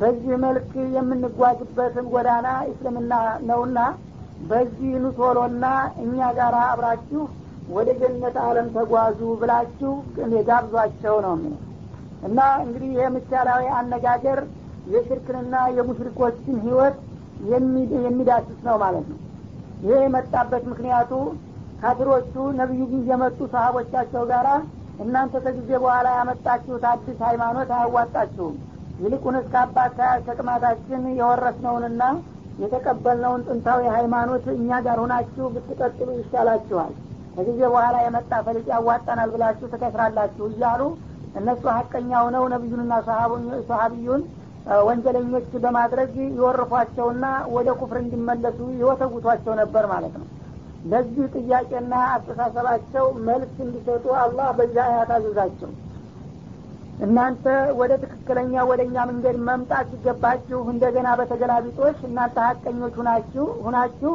በዚህ 0.00 0.34
መልክ 0.44 0.70
የምንጓዝበትን 0.96 2.06
ጎዳና 2.12 2.48
እስልምና 2.70 3.14
ነውና 3.48 3.78
በዚህ 4.50 4.90
ኑቶሎና 5.04 5.64
እኛ 6.02 6.28
ጋር 6.38 6.54
አብራችሁ 6.64 7.22
ወደ 7.76 7.88
ጀነት 8.00 8.36
አለም 8.44 8.68
ተጓዙ 8.76 9.20
ብላችሁ 9.40 9.92
ጋብዟቸው 10.48 11.16
ነው 11.24 11.34
የሚለው። 11.36 11.62
እና 12.28 12.38
እንግዲህ 12.62 12.90
ይህ 12.94 13.08
ምሳሌያዊ 13.16 13.64
አነጋገር 13.78 14.38
የሽርክንና 14.92 15.56
የሙሽሪኮችን 15.76 16.56
ህይወት 16.64 16.96
የሚዳስስ 18.04 18.60
ነው 18.68 18.76
ማለት 18.82 19.06
ነው። 19.12 19.18
ይሄ 19.82 19.98
የመጣበት 20.04 20.64
ምክንያቱ 20.72 21.12
ካፊሮቹ 21.82 22.34
ነቢዩ 22.60 22.82
ጊዜ 22.92 23.06
የመጡ 23.12 23.38
ሰሀቦቻቸው 23.52 24.22
ጋራ 24.30 24.48
እናንተ 25.02 25.34
ከጊዜ 25.44 25.70
በኋላ 25.82 26.08
ያመጣችሁት 26.16 26.84
አዲስ 26.90 27.18
ሃይማኖት 27.26 27.68
አያዋጣችሁም። 27.76 28.56
ይልቁንስ 29.02 29.44
ከአባት 29.52 29.98
ከቅማታችን 30.26 31.02
የወረስነውንና 31.18 32.02
የተቀበልነውን 32.62 33.44
ጥንታዊ 33.48 33.82
ሃይማኖት 33.96 34.46
እኛ 34.54 34.70
ጋር 34.86 34.98
ሁናችሁ 35.02 35.44
ብትቀጥሉ 35.54 36.08
ይሻላችኋል። 36.20 36.92
ከጊዜ 37.36 37.60
በኋላ 37.66 37.96
የመጣ 38.04 38.32
ፈሊጥ 38.46 38.66
ያዋጣናል 38.72 39.30
ብላችሁ 39.34 39.66
ትከስራላችሁ 39.74 40.46
እያሉ 40.52 40.82
እነሱ 41.40 41.64
ሀቀኛ 41.76 42.10
ሆነው 42.24 42.44
ነቢዩንና 42.54 42.94
ሰሀቢዩን 43.68 44.22
ወንጀለኞች 44.86 45.50
በማድረግ 45.62 46.10
ይወርፏቸውና 46.30 47.24
ወደ 47.54 47.68
ኩፍር 47.80 47.98
እንዲመለሱ 48.02 48.58
ይወተውቷቸው 48.80 49.54
ነበር 49.60 49.84
ማለት 49.92 50.14
ነው። 50.20 50.26
ለዚህ 50.84 51.26
ጥያቄና 51.36 51.94
አስተሳሰባቸው 52.14 53.06
መልስ 53.28 53.54
እንዲሰጡ 53.64 54.04
አላህ 54.22 54.48
በዚህ 54.58 54.80
አያት 54.86 55.10
አዘዛቸው። 55.16 55.70
እናንተ 57.06 57.44
ወደ 57.80 57.92
ትክክለኛ 58.02 58.62
ወደ 58.70 58.80
እኛ 58.86 58.96
መንገድ 59.10 59.36
መምጣት 59.48 59.86
ሲገባችሁ 59.92 60.60
እንደገና 60.72 61.08
በተገላቢጦች 61.18 61.98
እናንተ 62.08 62.36
ሀቀኞች 62.46 62.94
ሁናችሁ 63.00 63.46
ሁናችሁ 63.66 64.12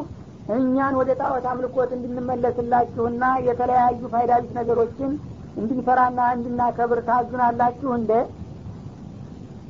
እኛን 0.55 0.95
ወደ 1.00 1.12
ጣዖት 1.19 1.45
አምልኮት 1.51 1.91
እንድንመለስላችሁና 1.98 3.24
የተለያዩ 3.48 4.01
ፋይዳቢስ 4.13 4.51
ነገሮችን 4.60 5.12
እንድንፈራና 5.57 6.22
እንድናከብር 6.36 7.00
ታዙናላችሁ 7.10 7.89
እንደ 8.00 8.12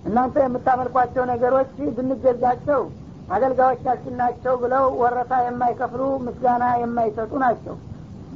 እናንተ 0.03 0.35
የምታመልኳቸው 0.43 1.23
ነገሮች 1.31 1.69
ብንገዛቸው 1.97 2.81
አገልጋዮቻችን 3.35 4.15
ናቸው 4.21 4.53
ብለው 4.63 4.85
ወረታ 5.01 5.33
የማይከፍሉ 5.45 6.01
ምስጋና 6.25 6.63
የማይሰጡ 6.81 7.31
ናቸው። 7.43 7.75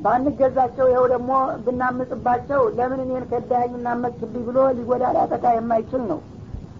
ባንገዛቸው 0.03 0.85
ይኸው 0.89 1.05
ደግሞ 1.13 1.31
ብናምጽባቸው 1.65 2.61
ለምን 2.77 2.99
እኔን 3.05 3.23
ከዳኝ 3.31 3.71
እናመጽብኝ 3.79 4.43
ብሎ 4.47 4.57
ሊጎዳ 4.77 5.03
ሊያጠቃ 5.15 5.45
የማይችል 5.55 6.03
ነው። 6.11 6.19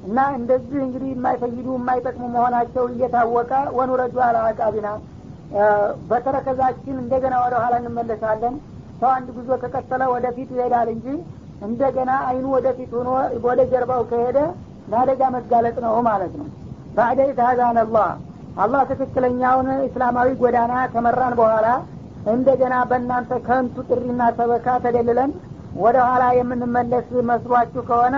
እና 0.07 0.19
እንደዚህ 0.37 0.79
እንግዲህ 0.85 1.09
የማይፈይዱ 1.13 1.67
የማይጠቅሙ 1.77 2.25
መሆናቸው 2.35 2.83
እየታወቀ 2.91 3.51
ወኑረዱ 3.77 4.17
አላአቃቢና 4.27 4.89
በተረከዛችን 6.09 6.95
እንደገና 7.03 7.35
ወደ 7.43 7.55
ኋላ 7.63 7.75
እንመለሳለን። 7.81 8.55
ሰው 9.01 9.09
አንድ 9.15 9.27
ጉዞ 9.35 9.49
ከቀጠለ 9.63 10.03
ወደፊት 10.13 10.49
ይሄዳል 10.55 10.87
እንጂ 10.93 11.07
እንደገና 11.67 12.11
አይኑ 12.29 12.45
ወደፊት 12.55 12.91
ሆኖ 12.97 13.09
ወደ 13.45 13.59
ጀርባው 13.71 14.01
ከሄደ 14.11 14.39
ለአደጋ 14.87 15.21
መጋለጥ 15.35 15.75
ነው 15.85 15.95
ማለት 16.07 16.33
ነው። 16.39 16.47
ባዕደ 16.95 17.19
ኢትሃዛን 17.29 17.77
አላህ። 17.81 18.09
አላህ 18.57 18.81
ትክክለኛውን 18.91 19.67
እስላማዊ 19.87 20.29
ጎዳና 20.39 20.73
ከመራን 20.93 21.33
በኋላ 21.39 21.67
እንደገና 22.31 22.75
በእናንተ 22.89 23.33
ከንቱ 23.47 23.75
ጥሪና 23.89 24.21
ሰበካ 24.37 24.67
ተደልለን 24.85 25.31
ወደ 25.77 25.97
ኋላ 26.07 26.23
የምንመለስ 26.37 27.09
መስሏችሁ 27.29 27.81
ከሆነ 27.89 28.15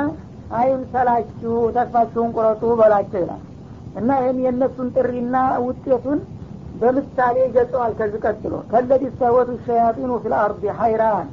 አይምሰላችሁ 0.59 1.55
ተስፋችሁን 1.75 2.29
ቁረጡ 2.35 2.63
በላቸው 2.79 3.19
ይላል። 3.23 3.41
እና 3.99 4.09
ይህን 4.21 4.37
የእነሱን 4.45 4.87
ጥሪና 4.95 5.35
ውጤቱን 5.65 6.19
በምሳሌ 6.81 7.35
ይገልጸዋል 7.43 7.93
ከዚህ 7.99 8.21
ቀጥሎ። 8.25 8.53
كالذي 8.71 9.03
استهوته 9.19 9.49
الشياطين 9.65 10.11
في 10.23 10.33
الأرض 10.39 10.63
حيران 10.79 11.27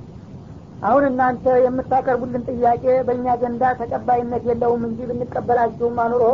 አሁን 0.80 1.04
እናንተ 1.08 1.44
የምታቀርቡልን 1.64 2.42
ጥያቄ 2.50 2.84
በእኛ 3.06 3.34
ዘንዳ 3.42 3.62
ተቀባይነት 3.80 4.42
የለውም 4.48 4.82
እንጂ 4.88 4.98
ብንቀበላችሁም 5.10 5.98
አኑሮ 6.04 6.24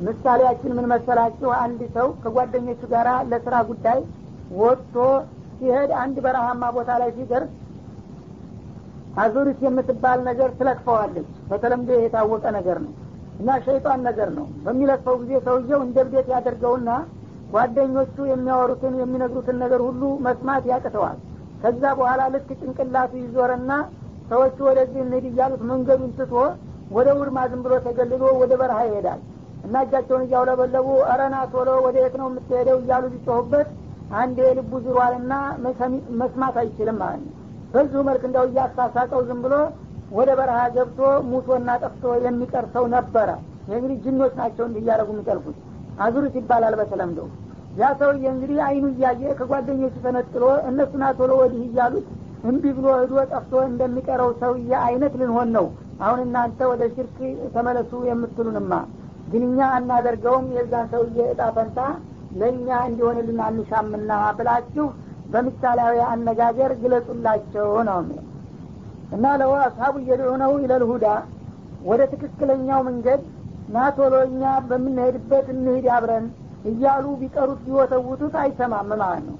ምሳሌያችን 0.00 0.74
ምን 0.76 0.86
መሰላችሁ? 0.92 1.48
አንድ 1.62 1.80
ሰው 1.96 2.06
ከጓደኞቹ 2.22 2.80
ጋር 2.92 3.08
ለስራ 3.30 3.54
ጉዳይ 3.70 3.98
ወጥቶ 4.60 4.94
ሲሄድ 5.58 5.90
አንድ 6.02 6.16
በረሃማ 6.24 6.62
ቦታ 6.76 6.90
ላይ 7.02 7.10
ሲደርስ 7.16 7.50
አዙሪት 9.16 9.60
የምትባል 9.64 10.20
ነገር 10.28 10.50
ትለክፈዋለች 10.58 11.28
በተለምዶ 11.50 11.90
የታወቀ 11.98 12.44
ነገር 12.58 12.78
ነው 12.84 12.92
እና 13.40 13.50
ሸይጣን 13.66 14.00
ነገር 14.08 14.28
ነው። 14.38 14.46
በሚለክፈው 14.64 15.16
ጊዜ 15.22 15.32
ሰውየው 15.46 15.80
እንደ 15.86 15.98
ብዴት 16.06 16.28
ያደርገውና 16.34 16.90
ጓደኞቹ 17.52 18.16
የሚያወሩትን 18.30 18.94
የሚነግሩትን 19.00 19.56
ነገር 19.64 19.80
ሁሉ 19.88 20.02
መስማት 20.26 20.64
ያቅተዋል 20.72 21.18
ከዛ 21.62 21.82
በኋላ 21.98 22.22
ልክ 22.34 22.48
ጭንቅላቱ 22.60 23.12
ይዞርና 23.22 23.72
ሰዎቹ 24.30 24.58
ወደዚህ 24.68 25.00
እንሂድ 25.04 25.24
እያሉት 25.30 25.62
መንገዱን 25.70 26.10
ትቶ 26.18 26.34
ወደ 26.96 27.08
ውድማ 27.18 27.38
ዝም 27.50 27.60
ብሎ 27.64 27.74
ተገልሎ 27.86 28.22
ወደ 28.40 28.52
በረሃ 28.60 28.80
ይሄዳል። 28.88 29.20
እና 29.66 29.82
እጃቸውን 29.84 30.24
እያውለበለቡ 30.26 30.88
እረና 31.12 31.36
ቶሎ 31.52 31.68
ወደ 31.86 31.96
የት 32.02 32.14
ነው 32.20 32.26
የምትሄደው? 32.30 32.78
እያሉ 32.82 33.04
ቢጮሁበት 33.12 33.68
አንድ 34.14 34.38
የልቡ 34.46 34.72
ዝሯልና 34.86 35.32
መስማት 36.20 36.56
አይችልም 36.62 36.96
ማለት 37.02 37.22
ነው። 37.26 37.34
በዚሁ 37.74 38.00
መልክ 38.08 38.22
እንደው 38.28 38.46
እያሳሳቀው 38.48 39.20
ዝም 39.28 39.38
ብሎ 39.44 39.54
ወደ 40.12 40.30
በረሃ 40.38 40.58
ገብቶ 40.74 40.98
ሙቶና 41.30 41.70
ጠፍቶ 41.82 42.14
የሚቀር 42.24 42.66
ሰው 42.74 42.84
ነበረ። 42.96 43.28
እንግዲህ 43.70 43.96
ጅኖች 44.04 44.32
ናቸው 44.40 44.64
እንዲህ 44.68 44.82
እያደረጉ 44.84 45.10
የሚጠልፉት። 45.14 45.56
አዙሪት 46.00 46.34
ይባላል 46.40 46.74
በተለምዶ 46.80 47.20
ያ 47.76 47.88
ሰውዬ 48.00 48.24
እንግዲህ 48.32 48.58
አይኑ 48.66 48.84
እያየ 48.92 49.22
ከጓደኞቹ 49.38 49.94
ተነጥሎ 50.04 50.44
እነሱና 50.68 51.04
ቶሎ 51.18 51.32
ወዲህ 51.40 51.62
እያሉት 51.68 52.08
እምቢ 52.44 52.64
ብሎ 52.76 52.86
ህዶ 52.98 53.14
ጠፍቶ 53.32 53.52
እንደሚቀረው 53.68 54.30
ሰውዬ 54.40 54.72
አይነት 54.86 55.12
ልንሆን 55.20 55.50
ነው። 55.56 55.66
አሁን 56.00 56.20
እናንተ 56.24 56.60
ወደ 56.70 56.82
ሽርክ 56.94 57.18
ተመለሱ 57.54 57.92
የምትሉንማ። 58.08 58.72
ግን 59.30 59.42
እኛ 59.48 59.58
አናደርገውም። 59.76 60.46
የዛን 60.56 60.86
ሰውዬ 60.94 61.18
እጣ 61.32 61.42
ፈንታ 61.56 61.78
ለእኛ 62.40 62.68
እንዲሆንልን 62.88 63.40
አንሻምና 63.46 64.10
ብላችሁ 64.38 64.86
በምሳሌያዊ 65.32 65.96
አነጋገር 66.10 66.72
ግለጹላቸው 66.82 67.68
ነው። 67.88 67.98
የሚለው 68.02 68.28
እና 69.14 69.24
ለው 69.40 69.52
አስሀቡ 69.62 69.94
እየድዑነው 70.02 70.52
ኢለልሁዳ 70.64 71.06
ወደ 71.84 72.02
ትክክለኛው 72.12 72.80
መንገድ 72.88 73.22
ናቶሎ 73.74 74.14
እኛ 74.28 74.42
በምንሄድበት 74.68 75.46
እንሂድ 75.54 75.86
አብረን 75.96 76.26
እያሉ 76.64 77.04
ቢቀሩት 77.20 77.60
ቢወተውቱት 77.66 78.34
አይሰማም 78.42 78.90
ማለት 78.94 79.22
ነው። 79.28 79.36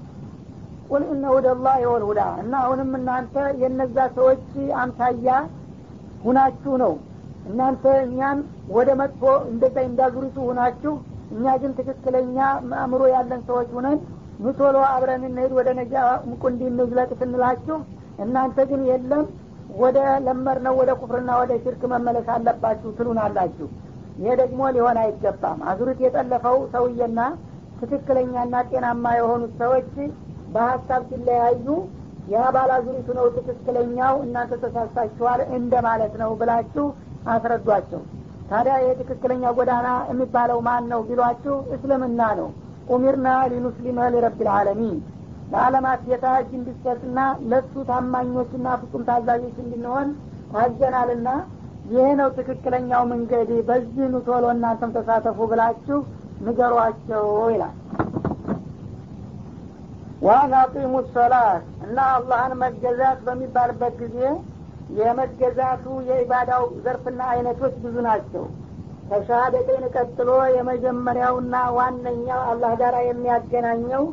ቁል 0.89 1.03
እነ 1.13 1.23
ሁደላህ 1.35 1.75
ወልሁዳ 1.91 2.21
እና 2.41 2.53
አሁንም 2.63 2.91
እናንተ 2.99 3.35
የነዛ 3.61 3.97
ሰዎች 4.17 4.43
አምሳያ 4.81 5.29
ሁናችሁ 6.25 6.73
ነው። 6.83 6.93
እናንተ 7.49 7.85
እኛን 8.03 8.39
ወደ 8.75 8.89
መጥፎ 8.99 9.21
እንደዛ 9.49 9.77
እንዳዙሪቱ 9.87 10.37
ሁናችሁ 10.49 10.93
እኛ 11.33 11.45
ግን 11.61 11.71
ትክክለኛ 11.77 12.37
አእምሮ 12.77 13.03
ያለን 13.13 13.41
ሰዎች 13.49 13.69
ሁነን 13.77 13.97
ምቶሎ 14.43 14.77
አብረን 14.91 15.23
እንሄድ 15.29 15.51
ወደ 15.57 15.69
ነጃ 15.79 15.95
ቁንዲ 16.43 16.61
እንዝለቅ 16.69 17.09
ስንላችሁ 17.19 17.77
እናንተ 18.23 18.57
ግን 18.69 18.81
የለም 18.89 19.25
ወደ 19.81 19.97
ለመር 20.25 20.57
ነው 20.65 20.73
ወደ 20.81 20.91
ኩፍርና 20.99 21.31
ወደ 21.41 21.51
ሽርክ 21.63 21.81
መመለስ 21.93 22.27
አለባችሁ 22.33 22.89
ትሉናላችሁ 22.97 23.67
ይሄ 24.17 24.31
ደግሞ 24.41 24.61
ሊሆን 24.75 24.97
አይገባም። 25.03 25.59
አዙሪት 25.69 25.99
የጠለፈው 26.03 26.57
ሰውዬና 26.73 27.19
ትክክለኛና 27.81 28.55
ጤናማ 28.69 29.05
የሆኑት 29.17 29.53
ሰዎች 29.61 29.91
በሀሳብ 30.53 31.01
ሲለያዩ 31.09 31.67
ያ 32.33 32.43
ባላዙሪቱ 32.55 33.07
ነው 33.17 33.25
ትክክለኛው 33.37 34.13
እናንተ 34.25 34.53
ተሳሳችኋል 34.63 35.39
እንደ 35.57 35.73
ማለት 35.87 36.13
ነው 36.21 36.31
ብላችሁ 36.41 36.85
አስረዷቸው። 37.33 38.01
ታዲያ 38.49 38.75
ይህ 38.81 38.93
ትክክለኛ 39.01 39.43
ጎዳና 39.57 39.89
የሚባለው 40.09 40.59
ማን 40.67 40.85
ነው 40.91 41.01
ቢሏችሁ 41.09 41.55
እስልምና 41.75 42.21
ነው። 42.39 42.49
وأمرنا 42.89 43.27
لنسلم 43.51 43.99
لرب 44.13 44.41
العالمين 44.41 44.97
ለዓለማት 45.51 46.01
ጌታ 46.07 46.27
እጅ 46.41 46.51
እንዲሰጥና 46.59 47.19
ለሱ 47.51 47.73
ታማኞችና 47.89 48.67
ፍጹም 48.81 49.03
ታዛዦች 49.09 49.57
እንድንሆን 49.63 50.07
ታዘናልና 50.53 51.27
ይሄ 51.85 52.05
ነው 52.19 52.29
ትክክለኛው 52.37 53.03
መንገድ። 53.11 53.49
በዚህ 53.69 54.05
ኑ 54.11 54.19
ቶሎ 54.27 54.45
እናንተም 54.55 54.91
ተሳተፉ 54.97 55.47
ብላችሁ 55.51 55.99
ንገሯቸው 56.45 57.25
ይላል። 57.53 57.75
وأن 60.25 60.53
أقيموا 60.59 60.93
الصلاة 61.13 61.63
እና 61.85 61.97
አላህን 62.13 62.53
መገዛት 62.61 63.19
በሚባልበት 63.25 63.95
ጊዜ 64.03 64.19
የመገዛቱ 64.99 65.85
የኢባዳው 66.09 66.63
ዘርፍና 66.83 67.21
አይነቶች 67.33 67.75
ብዙ 67.83 67.95
ናቸው። 68.07 68.43
ከሻሃደተይን 69.09 69.85
ቀጥሎ 69.95 70.29
የመጀመሪያውና 70.55 71.55
ዋነኛው 71.77 72.41
አላህ 72.51 72.71
ጋር 72.81 72.95
የሚያገናኘው 73.03 74.03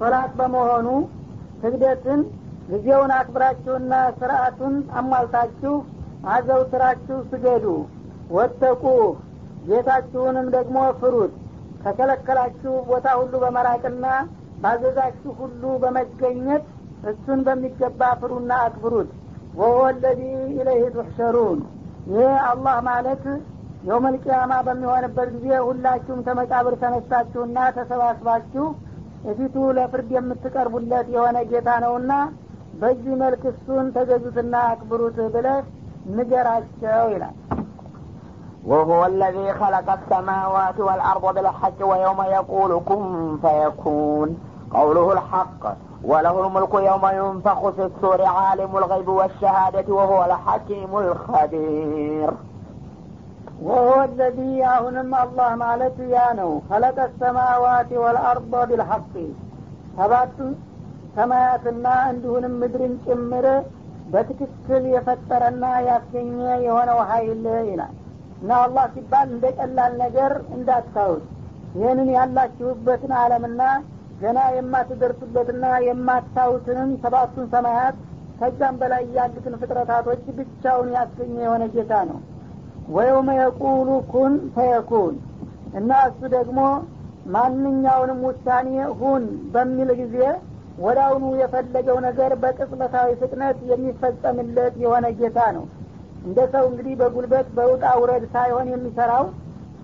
ሶላት 0.00 0.32
በመሆኑ 0.38 0.88
ስግደትን 1.62 2.20
ጊዜውን 2.68 3.12
አክብራችሁና 3.16 3.94
ስርአቱን 4.18 4.74
አሟልታችሁ 5.00 5.74
አዘውትራችሁ 6.32 7.18
ስገዱ 7.30 7.66
ወተቁ 8.36 8.82
ጌታችሁንም 9.68 10.46
ደግሞ 10.54 10.78
ፍሩት። 11.00 11.34
ከከለከላችሁ 11.82 12.74
ቦታ 12.88 13.06
ሁሉ 13.20 13.34
በመራቅና 13.42 14.06
ባዘዛችሁ 14.62 15.32
ሁሉ 15.40 15.62
በመገኘት 15.82 16.64
እሱን 17.10 17.40
በሚገባ 17.46 18.02
ፍሩና 18.20 18.52
አክብሩት። 18.66 19.10
ወሆ 19.58 19.74
ለዚ 19.96 20.20
ኢለይህ 20.54 20.86
ትሕሸሩን 20.94 21.58
ይህ 22.12 22.32
አላህ 22.48 22.76
ማለት 22.88 23.24
የውመልቅያማ 23.88 24.52
በሚሆንበት 24.66 25.28
ጊዜ 25.34 25.48
ሁላችሁም 25.66 26.20
ተመቃብር 26.28 26.74
ተነሳችሁና 26.82 27.58
ተሰባስባችሁ 27.76 28.64
እፊቱ 29.32 29.56
ለፍርድ 29.76 30.10
የምትቀርቡለት 30.16 31.06
የሆነ 31.14 31.36
ጌታ 31.50 31.70
ነውና 31.84 32.12
በዚህ 32.80 33.14
መልክ 33.22 33.42
እሱን 33.52 33.86
ተገዙትና 33.96 34.54
አክብሩት 34.70 35.18
ብለህ 35.34 35.60
ንገራቸው 36.17 37.05
ይላል 37.15 37.37
وهو 38.65 39.01
الذي 39.05 39.53
خلق 39.53 39.87
السماوات 39.91 40.77
والأرض 40.79 41.25
بالحق 41.35 41.79
ويوم 41.81 42.19
يقول 42.29 42.71
كن 42.85 43.03
فيكون 43.43 44.29
قوله 44.71 45.07
الحق 45.13 45.61
وله 46.03 46.35
الملك 46.43 46.73
يوم 46.89 47.03
ينفخ 47.19 47.69
في 47.69 47.83
السور 47.85 48.19
عالم 48.35 48.71
الغيب 48.77 49.09
والشهادة 49.09 49.87
وهو 49.89 50.19
الحكيم 50.25 50.91
الخبير 50.97 52.29
وهو 53.61 53.97
الذي 54.03 54.53
አሁንም 54.73 55.09
አላህ 55.21 55.49
ማለት 55.63 55.97
ያ 56.15 56.19
ነው 56.39 56.51
خلق 56.69 56.97
السماوات 57.09 57.91
والأرض 58.03 58.53
بالحق 58.69 59.13
ሰባቱ 59.97 60.37
ሰማያትና 61.17 61.85
እንዲሁንም 62.11 62.53
ምድርን 62.61 62.93
ጭምር 63.05 63.45
በትክክል 64.04 64.84
የፈጠረና 64.94 65.64
ያስገኘ 65.88 66.34
የሆነው 66.64 66.98
ሀይል 67.10 67.44
ይላል። 67.68 67.94
እና 68.40 68.52
አላህ 68.64 68.84
ሲባል 68.94 69.28
እንደ 69.30 69.44
ቀላል 69.58 69.92
ነገር 70.02 70.32
እንዳታዩት። 70.56 71.24
ይህንን 71.76 72.08
ያላችሁበትን 72.16 73.12
አለምና 73.20 73.62
ገና 74.20 74.40
የማትደርሱበትና 74.56 75.64
የማታዩትንም 75.86 76.90
ሰባቱን 77.02 77.46
ሰማያት 77.54 77.96
ከዛም 78.38 78.76
በላይ 78.80 79.04
ያሉትን 79.16 79.54
ፍጥረታቶች 79.60 80.22
ብቻውን 80.38 80.88
ያስገኘ 80.96 81.34
የሆነ 81.44 81.64
ጌታ 81.74 81.92
ነው። 82.10 82.18
ወየውመ 82.88 83.30
የቁሉ 83.38 83.90
ኩን 84.12 84.34
ፈየኩን። 84.54 85.14
እና 85.78 85.90
እሱ 86.08 86.20
ደግሞ 86.34 86.58
ማንኛውንም 87.34 88.20
ውሳኔ 88.28 88.70
ሁን 89.00 89.22
በሚል 89.54 89.90
ጊዜ 90.00 90.16
ወዳውኑ 90.78 91.24
የፈለገው 91.40 91.98
ነገር 92.06 92.30
በቅጽበታዊ 92.42 93.10
ፍጥነት 93.20 93.58
የሚፈጸምለት 93.70 94.74
የሆነ 94.82 95.06
ጌታ 95.18 95.38
ነው። 95.56 95.64
እንደ 96.24 96.40
ሰው 96.54 96.64
እንግዲህ 96.70 96.94
በጉልበት 97.00 97.46
በውጣ 97.56 97.84
ውረድ 98.00 98.24
ሳይሆን 98.34 98.66
የሚሰራው 98.72 99.24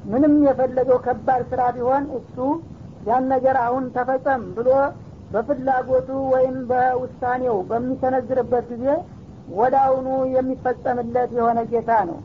ምንም 0.05 0.35
የፈለገው 0.47 0.99
ከባድ 1.07 1.43
ስራ 1.51 1.63
ቢሆን 1.77 2.05
እሱ 2.19 2.37
ያን 3.09 3.25
ነገር 3.33 3.57
አሁን 3.65 3.85
ተፈጸም 3.95 4.43
ብሎ 4.57 4.71
በፍላጎቱ 5.35 6.09
ወይም 6.33 6.57
በውሳኔው 6.71 7.57
በሚሰነዝርበት 7.69 8.67
ጊዜ 8.73 8.87
ወዳውኑ 9.57 10.09
የሚፈጸምለት 10.35 11.31
የሆነ 11.39 11.59
ጌታ 11.71 11.93
ነው። 12.11 12.19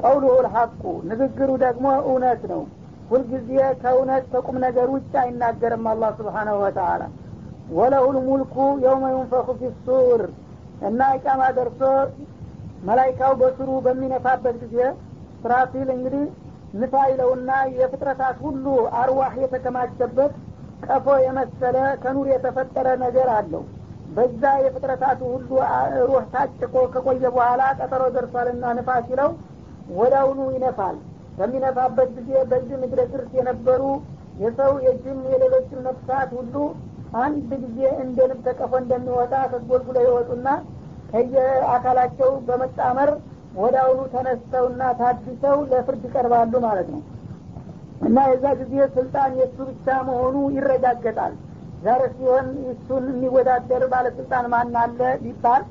ቀውሉሁ 0.00 0.34
ልሐቁ 0.46 0.82
ንግግሩ 1.10 1.50
ደግሞ 1.64 1.86
እውነት 2.04 2.42
ነው። 2.52 2.62
ሁልጊዜ 3.10 3.50
ከእውነት 3.82 4.24
ከቁም 4.32 4.56
ነገር 4.64 4.88
ውጭ 4.94 5.12
አይናገርም 5.22 5.84
አላህ 5.90 6.10
ስብሓናሁ 6.18 6.56
ወተአላ 6.64 7.02
ወለሁል 7.74 8.16
ሙልኩ 8.26 8.54
የውመ 8.84 9.04
ዩንፈኩ 9.14 9.48
ፊሱር 9.60 10.22
እና 10.88 11.00
ኢቃማ 11.16 11.42
ደርሶ 11.56 11.80
መላይካው 12.88 13.32
በስሩ 13.40 13.70
በሚነፋበት 13.86 14.56
ጊዜ 14.64 14.76
ስራፊል 15.42 15.88
እንግዲህ 15.94 16.24
ንፋ 16.80 16.94
ይለውና 17.10 17.50
የፍጥረታት 17.78 18.36
ሁሉ 18.46 18.66
አርዋህ 19.00 19.34
የተከማቸበት 19.42 20.32
ቀፎ 20.86 21.06
የመሰለ 21.24 21.76
ከኑር 22.02 22.26
የተፈጠረ 22.32 22.88
ነገር 23.04 23.28
አለው። 23.36 23.62
በዛ 24.16 24.42
የፍጥረታቱ 24.64 25.20
ሁሉ 25.32 25.50
ሩህ 26.08 26.24
ታጭቆ 26.34 26.74
ከቆየ 26.92 27.24
በኋላ 27.34 27.62
ቀጠሮ 27.78 28.02
ደርሷልና 28.16 28.64
ንፋ 28.78 28.90
ሲለው 29.08 29.30
ወዳውኑ 29.98 30.40
ይነፋል። 30.54 30.96
በሚነፋበት 31.38 32.10
ጊዜ 32.18 32.30
በዚህ 32.50 32.76
ምድረ 32.82 33.00
ስርት 33.12 33.32
የነበሩ 33.38 33.82
የሰው 34.42 34.72
የጅን 34.86 35.18
የሌሎችን 35.32 35.80
ነፍሳት 35.88 36.30
ሁሉ 36.38 36.54
አንድ 37.22 37.50
ጊዜ 37.64 37.80
እንደ 38.02 38.18
ንብ 38.30 38.40
ተቀፎ 38.46 38.72
እንደሚወጣ 38.82 39.34
ተጎልጉለው 39.52 40.04
ይወጡና 40.06 40.48
ከየአካላቸው 41.12 42.30
በመጣመር 42.48 43.10
ወዳውኑ 43.56 44.00
ተነስተውና 44.14 44.82
ታድሰው 44.98 45.58
ለፍርድ 45.70 46.02
ይቀርባሉ 46.08 46.54
ማለት 46.66 46.88
ነው። 46.94 47.02
እና 48.06 48.18
የዛ 48.30 48.46
ጊዜ 48.60 48.74
ስልጣን 48.96 49.30
የእሱ 49.40 49.58
ብቻ 49.70 49.86
መሆኑ 50.08 50.36
ይረጋገጣል። 50.56 51.34
ዛሬ 51.84 52.02
ሲሆን 52.16 52.46
እሱን 52.72 53.04
የሚወዳደር 53.12 53.82
ባለስልጣን 53.92 54.46
ማን 54.52 54.76
አለ 54.82 55.00
ቢባል 55.22 55.62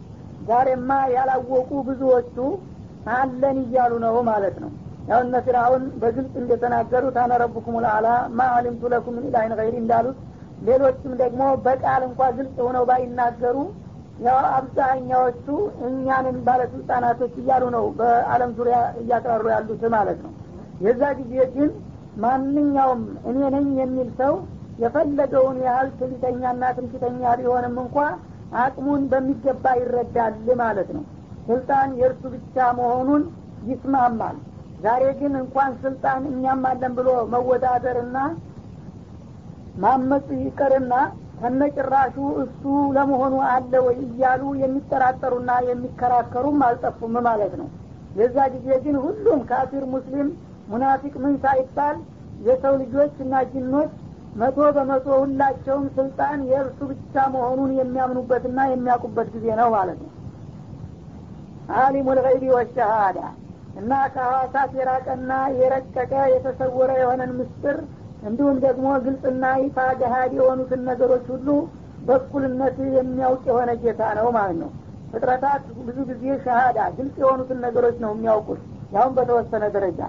ዛሬማ 0.50 0.90
ያላወቁ 1.16 1.70
ብዙዎቹ 1.88 2.38
አለን 3.16 3.58
እያሉ 3.64 3.94
ነው 4.06 4.16
ማለት 4.30 4.56
ነው። 4.64 4.72
ያው 5.10 5.20
እነ 5.26 5.36
ፊርአውን 5.46 5.84
በግልጽ 6.02 6.34
እንደተናገሩት 6.42 7.18
አነ 7.24 7.34
ረቡኩም 7.42 7.76
ማ 8.38 8.48
አሊምቱ 8.56 8.90
ለኩም 8.94 9.16
ምን 9.18 9.26
ኢላይን 9.30 9.54
ገይሪ 9.60 9.76
እንዳሉት 9.82 10.18
ሌሎችም 10.62 11.14
ደግሞ 11.22 11.42
በቃል 11.66 12.02
እንኳ 12.08 12.22
ግልጽ 12.38 12.58
ሆነው 12.66 12.84
ባይናገሩ 12.90 13.58
ያው 14.26 14.38
አብዛኛዎቹ 14.58 15.46
እኛንን 15.88 16.38
ባለስልጣናቶች 16.46 17.34
እያሉ 17.42 17.64
ነው 17.76 17.86
በአለም 17.98 18.52
ዙሪያ 18.58 18.78
እያቅራሩ 19.02 19.46
ያሉት 19.54 19.84
ማለት 19.96 20.20
ነው። 20.26 20.32
የዛ 20.86 21.02
ጊዜ 21.20 21.34
ግን 21.56 21.72
ማንኛውም 22.24 23.02
እኔ 23.30 23.40
ነኝ 23.56 23.68
የሚል 23.82 24.10
ሰው 24.22 24.34
የፈለገውን 24.84 25.58
ያህል 25.66 25.90
ትዕቢተኛና 26.00 26.64
ትምክተኛ 26.78 27.34
ቢሆንም 27.40 27.76
እንኳ 27.84 27.98
አቅሙን 28.62 29.04
በሚገባ 29.12 29.66
ይረዳል 29.80 30.34
ማለት 30.62 30.90
ነው። 30.98 31.04
ስልጣን 31.48 31.90
የእርሱ 32.00 32.24
ብቻ 32.36 32.66
መሆኑን 32.80 33.24
ይስማማል። 33.70 34.38
ዛሬ 34.84 35.04
ግን 35.20 35.34
እንኳን 35.42 35.72
ስልጣን 35.84 36.22
እኛም 36.32 36.64
አለን 36.70 36.94
ብሎ 36.98 37.10
መወዳደርና 37.34 38.18
ማመፅ 39.76 40.28
ይቀርና 40.42 40.94
ከነጭራሹ 41.40 42.16
እሱ 42.44 42.62
ለመሆኑ 42.96 43.36
አለ 43.50 43.74
ወይ 43.86 43.98
እያሉ 44.06 44.44
የሚጠራጠሩና 44.62 45.52
የሚከራከሩም 45.70 46.60
አልጠፉም 46.68 47.16
ማለት 47.28 47.54
ነው። 47.62 47.68
የዛ 48.20 48.38
ጊዜ 48.54 48.68
ግን 48.84 48.96
ሁሉም 49.06 49.40
ካፊር 49.50 49.84
ሙስሊም 49.94 50.28
ሙናፊቅ 50.70 51.14
ምን 51.24 51.34
ሳይባል 51.44 51.98
የሰው 52.46 52.74
ልጆች 52.82 53.16
እና 53.26 53.42
ጅኖች 53.52 53.92
መቶ 54.36 54.60
በመቶ 54.76 55.08
ሁላቸውም 55.22 55.86
ስልጣን 55.98 56.40
የእርሱ 56.50 56.80
ብቻ 56.90 57.26
መሆኑን 57.36 57.72
የሚያምኑበትና 57.78 58.60
የሚያውቁበት 58.70 59.28
ጊዜ 59.36 59.46
ነው 59.60 59.70
ማለት 59.76 60.00
ነው። 60.06 60.12
አሊሙ 61.80 62.08
ልገይቢ 62.18 62.44
ወሸሃዳ 62.56 63.20
እና 63.80 63.94
ከሐዋሳት 64.14 64.74
የራቀና 64.80 65.32
የረቀቀ 65.60 66.14
የተሰወረ 66.34 66.92
የሆነን 67.02 67.32
ምስጥር 67.40 67.78
እንዲሁም 68.26 68.58
ደግሞ 68.66 68.88
ግልጽና 69.06 69.46
ይፋ 69.62 69.78
ገሃድ 70.00 70.32
የሆኑትን 70.38 70.82
ነገሮች 70.90 71.26
ሁሉ 71.34 71.48
በኩልነት 72.08 72.78
የሚያውቅ 72.98 73.44
የሆነ 73.50 73.72
ጌታ 73.84 74.02
ነው 74.20 74.28
ማለት 74.38 74.58
ነው። 74.64 74.72
ፍጥረታት 75.12 75.66
ብዙ 75.88 75.98
ጊዜ 76.10 76.24
ሸሃዳ 76.46 76.80
ግልጽ 76.98 77.16
የሆኑትን 77.24 77.60
ነገሮች 77.66 77.98
ነው 78.04 78.12
የሚያውቁት 78.16 78.62
ያሁን 78.96 79.14
በተወሰነ 79.18 79.66
ደረጃ። 79.76 80.00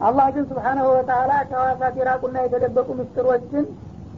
አላህ 0.00 0.26
ግን 0.34 0.44
ስብሓናሁ 0.50 0.86
ወተላ 0.92 1.32
ከሐዋሳት 1.48 1.94
የራቁና 2.00 2.36
የተደበቁ 2.44 2.88
ምስጢሮችን 3.00 3.64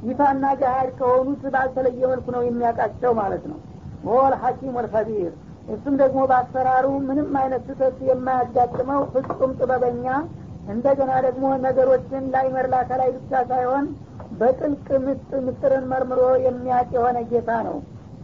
ይፋና 0.02 0.44
ገሃድ 0.60 0.90
ከሆኑት 0.98 1.42
ባልተለየ 1.54 2.02
መልኩ 2.12 2.26
ነው 2.36 2.42
የሚያውቃቸው 2.46 3.12
ማለት 3.20 3.44
ነው። 3.50 3.58
ወል 4.08 4.34
ሐኪም 4.42 4.76
ወልከቢር 4.78 5.32
እሱም 5.72 5.94
ደግሞ 6.00 6.20
በአሰራሩ 6.30 6.86
ምንም 7.08 7.28
አይነት 7.40 7.62
ስህተት 7.68 7.98
የማያጋጥመው 8.08 9.02
ፍጹም 9.12 9.52
ጥበበኛ 9.58 10.06
እንደገና 10.73 11.11
ደግሞ 11.25 11.45
ነገሮችን 11.65 12.23
ላይመር 12.33 12.67
ከላይ 12.89 13.09
ብቻ 13.17 13.41
ሳይሆን 13.51 13.85
በጥልቅ 14.39 14.87
ምስጥርን 15.45 15.85
መርምሮ 15.91 16.21
የሚያቅ 16.45 16.87
የሆነ 16.97 17.17
ጌታ 17.31 17.51
ነው 17.67 17.77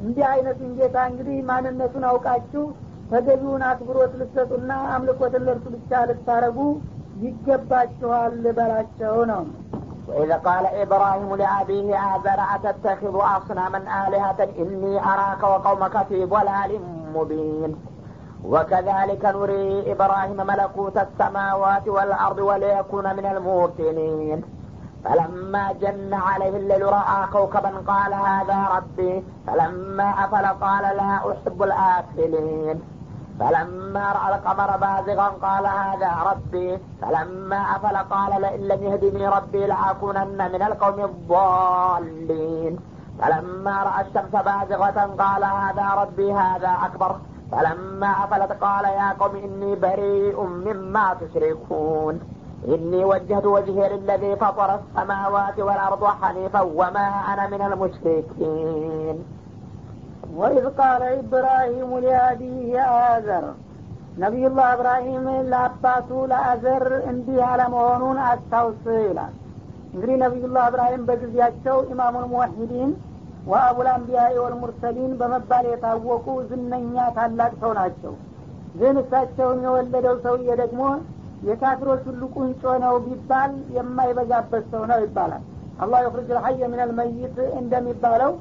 እንዲህ 0.03 0.25
አይነቱን 0.31 0.71
ጌታ 0.79 0.97
እንግዲህ 1.11 1.37
ማንነቱን 1.49 2.05
አውቃችሁ 2.09 2.63
ተገቢውን 3.11 3.63
አክብሮት 3.69 4.13
ልትሰጡና 4.19 4.71
አምልኮትን 4.93 5.43
ለእርሱ 5.47 5.65
ብቻ 5.75 6.01
ልታረጉ 6.09 6.59
ይገባችኋል 7.27 8.35
በላቸው 8.59 9.17
ነው 9.33 9.43
وإذ 10.09 10.31
قال 10.39 10.65
إبراهيم 10.83 11.31
لأبيه 11.35 11.87
آذر 12.07 12.39
أتتخذ 12.55 13.15
أصناما 13.37 13.79
آلهة 14.03 14.39
إني 14.61 14.93
أراك 15.03 15.43
وقومك 15.43 15.95
في 16.09 16.17
ضلال 16.27 16.71
مبين 17.15 17.71
وكذلك 18.44 19.24
نري 19.24 19.92
إبراهيم 19.92 20.36
ملكوت 20.36 20.96
السماوات 20.96 21.88
والأرض 21.88 22.38
وليكون 22.38 23.16
من 23.16 23.26
الموقنين. 23.26 24.42
فلما 25.04 25.72
جن 25.72 26.14
عليه 26.14 26.56
الليل 26.56 26.82
رأى 26.82 27.26
كوكبا 27.32 27.72
قال 27.86 28.14
هذا 28.14 28.68
ربي. 28.76 29.24
فلما 29.46 30.08
أفل 30.24 30.46
قال 30.64 30.96
لا 30.96 31.16
أحب 31.16 31.62
الآفلين 31.62 32.82
فلما 33.40 34.12
رأى 34.12 34.34
القمر 34.34 34.76
بازغا 34.76 35.28
قال 35.42 35.66
هذا 35.66 36.12
ربي. 36.30 36.78
فلما 37.02 37.56
أفل 37.56 37.96
قال 37.96 38.40
لئن 38.42 38.60
لم 38.60 38.82
يهدني 38.82 39.28
ربي 39.28 39.66
لأكونن 39.66 40.52
من 40.52 40.62
القوم 40.62 41.04
الضالين. 41.04 42.78
فلما 43.20 43.82
رأى 43.82 44.00
الشمس 44.06 44.30
بازغة 44.30 44.98
قال 45.18 45.44
هذا 45.44 45.86
ربي 46.02 46.32
هذا 46.32 46.72
أكبر. 46.84 47.16
فلما 47.51 48.11
أفلت 48.23 48.51
قال 48.61 48.85
يا 48.99 49.09
قوم 49.13 49.33
إني 49.37 49.71
بريء 49.75 50.37
مما 50.65 51.05
تشركون 51.13 52.13
إني 52.67 53.01
وجهت 53.05 53.45
وجهي 53.45 53.83
للذي 53.89 54.31
فطر 54.35 54.69
السماوات 54.75 55.57
والأرض 55.59 56.03
حنيفا 56.19 56.61
وما 56.79 57.07
أنا 57.31 57.43
من 57.47 57.61
المشركين 57.61 59.17
ወኢዝ 60.37 60.65
ቃለ 60.77 61.01
ኢብራሂሙ 61.17 61.91
ሊአቢህ 62.03 62.69
አዘር 63.07 63.45
ነቢዩላህ 64.23 64.67
እብራሂም 64.75 65.25
ለአባቱ 65.51 66.09
ለአዘር 66.31 66.83
እንዲህ 67.11 67.35
ያለመሆኑን 67.43 68.17
አስታውስ 68.29 68.83
ይላል 69.07 69.33
እንግዲህ 69.93 70.15
ነቢዩላህ 70.23 70.63
እብራሂም 70.69 71.03
በጊዜያቸው 71.09 71.77
ኢማሙል 71.93 72.25
ሙወሒዲን 72.33 72.91
ወአቡል 73.46 73.88
አንቢያ 73.92 74.22
ወልሙርሰሊን 74.38 75.12
በመባል 75.20 75.66
የታወቁ 75.70 76.26
ዝነኛ 76.50 76.96
ታላቅ 77.16 77.52
ሰው 77.62 77.72
ናቸው። 77.78 78.14
ግን 78.74 78.96
እሳቸውን 79.02 79.60
የወለደው 79.66 80.16
ሰውዬ 80.24 80.48
ደግሞ 80.62 80.82
የካፊሮች 81.48 82.02
ሁሉ 82.08 82.22
ቁንጮ 82.36 82.62
ነው 82.84 82.94
ቢባል 83.04 83.52
የማይበዛበት 83.76 84.64
ሰው 84.72 84.82
ነው 84.90 85.00
ይባላል። 85.04 85.42
አላህ 85.80 85.98
የኽርጅ 86.04 86.28
ልሐየ 86.36 86.60
ምን 86.70 86.80
አልመይት 86.84 87.36
እንደሚባለው 87.60 88.32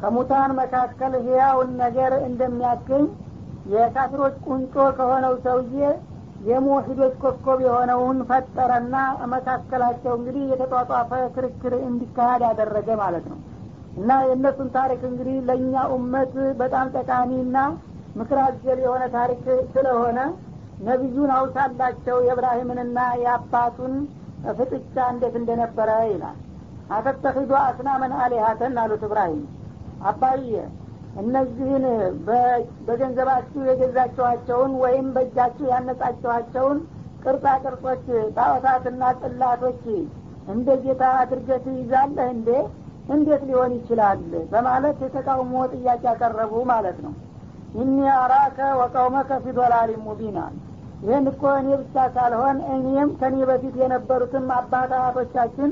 ከሙታን 0.00 0.52
መካከል 0.60 1.12
ህያውን 1.26 1.70
ነገር 1.82 2.12
እንደሚያገኝ 2.28 3.04
የካፊሮች 3.74 4.36
ቁንጮ 4.46 4.74
ከሆነው 4.98 5.34
ሰውዬ 5.44 5.80
የሙወሒዶች 6.48 7.14
ኮከብ 7.22 7.58
የሆነውን 7.64 8.18
ፈጠረና 8.30 8.96
መካከላቸው 9.34 10.12
እንግዲህ 10.18 10.42
የተጧጧፈ 10.50 11.12
ክርክር 11.36 11.74
እንዲካሄድ 11.86 12.42
አደረገ 12.48 12.88
ማለት 13.02 13.26
ነው 13.30 13.38
እና 13.96 14.10
የእነሱን 14.26 14.68
ታሪክ 14.76 15.02
እንግዲህ 15.08 15.36
ለእኛ 15.48 15.74
ኡመት 15.94 16.32
በጣም 16.60 16.86
ጠቃሚና 16.96 17.56
ምክር 18.16 18.38
አዘል 18.44 18.78
የሆነ 18.84 19.04
ታሪክ 19.14 19.44
ስለሆነ 19.74 20.18
ነቢዩን 20.86 21.30
አውሳላቸው 21.36 22.16
የእብራሂምንና 22.26 22.98
የአባቱን 23.22 23.94
ፍጥጫ 24.58 24.96
እንዴት 25.12 25.34
እንደነበረ 25.40 25.90
ይላል። 26.10 26.38
አተተኺዱ 26.90 27.50
አስናመን 27.62 28.12
አሊሃተን 28.22 28.74
አሉት 28.82 29.04
እብራሂም። 29.08 29.44
አባዬ 30.10 30.50
እነዚህን 31.22 31.84
በገንዘባችሁ 32.86 33.60
የገዛችኋቸውን 33.68 34.72
ወይም 34.82 35.06
በእጃችሁ 35.14 35.66
ያነጻችኋቸውን 35.72 36.78
ቅርጻ 37.24 37.46
ቅርጾች 37.64 38.04
ጣዖታትና 38.36 39.02
ጽላቶች 39.20 39.82
እንደ 40.54 40.68
ጌታ 40.82 41.04
አድርገህ 41.20 41.60
ትይዛለህ 41.66 42.26
እንዴ 42.34 42.48
እንዴት 43.08 43.42
ሊሆን 43.48 43.72
ይችላል 43.76 44.20
በማለት 44.52 44.98
የተቃውሞ 45.04 45.54
ጥያቄ 45.72 46.02
ያቀረቡ 46.10 46.52
ማለት 46.70 46.98
ነው። 47.04 47.14
ኢኒ 47.78 47.96
አራከ 48.16 48.58
ወቀውመከ 48.80 49.38
ፊ 49.44 49.52
ዶላሊን 49.58 50.02
ሙቢናል 50.06 50.54
ይህን 51.02 51.26
እኮ 51.30 51.42
እኔ 51.60 51.68
ብቻ 51.80 51.96
ሳልሆን 52.14 52.58
እኔም 52.74 53.08
ከኔ 53.20 53.36
በፊት 53.48 53.74
የነበሩትም 53.80 54.46
አባት 54.58 54.92
አያቶቻችን 54.98 55.70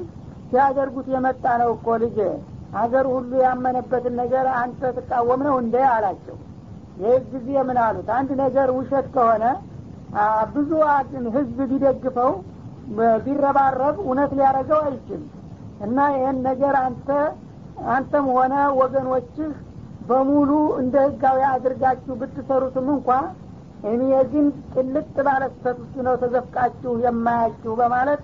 ሲያደርጉት 0.51 1.07
የመጣ 1.15 1.45
ነው 1.63 1.71
እኮ 1.77 1.97
ልጅ 2.03 2.17
ሀገር 2.77 3.07
ሁሉ 3.13 3.31
ያመነበትን 3.45 4.15
ነገር 4.21 4.47
አንተ 4.59 4.91
ትቃወም 4.99 5.41
ነው 5.49 5.55
እንደ 5.63 5.77
አላቸው። 5.93 6.37
ይህ 7.03 7.21
ጊዜ 7.33 7.49
ምን 7.69 7.79
አሉት? 7.83 8.09
አንድ 8.17 8.31
ነገር 8.43 8.69
ውሸት 8.79 9.07
ከሆነ 9.15 9.45
ብዙ 10.55 10.71
ህዝብ 11.37 11.59
ቢደግፈው 11.71 12.33
ቢረባረብ 13.25 13.97
እውነት 14.05 14.31
ሊያደረገው 14.39 14.81
አይችልም 14.87 15.23
እና 15.83 15.99
ይህን 16.15 16.39
ነገር 16.49 16.75
አንተ 16.83 17.09
አንተም 17.93 18.27
ሆነ 18.35 18.55
ወገኖችህ 18.81 19.53
በሙሉ 20.09 20.51
እንደ 20.81 20.95
ህጋዊ 21.07 21.41
አድርጋችሁ 21.51 22.15
ብትሰሩትም 22.21 22.89
እንኳ 22.95 23.09
እኔ 23.91 24.03
ግን 24.33 24.47
ቅልጥ 24.75 25.15
ባለ 25.27 25.43
ነው 26.07 26.15
ተዘፍቃችሁ 26.23 26.93
የማያችሁ 27.05 27.73
በማለት 27.81 28.21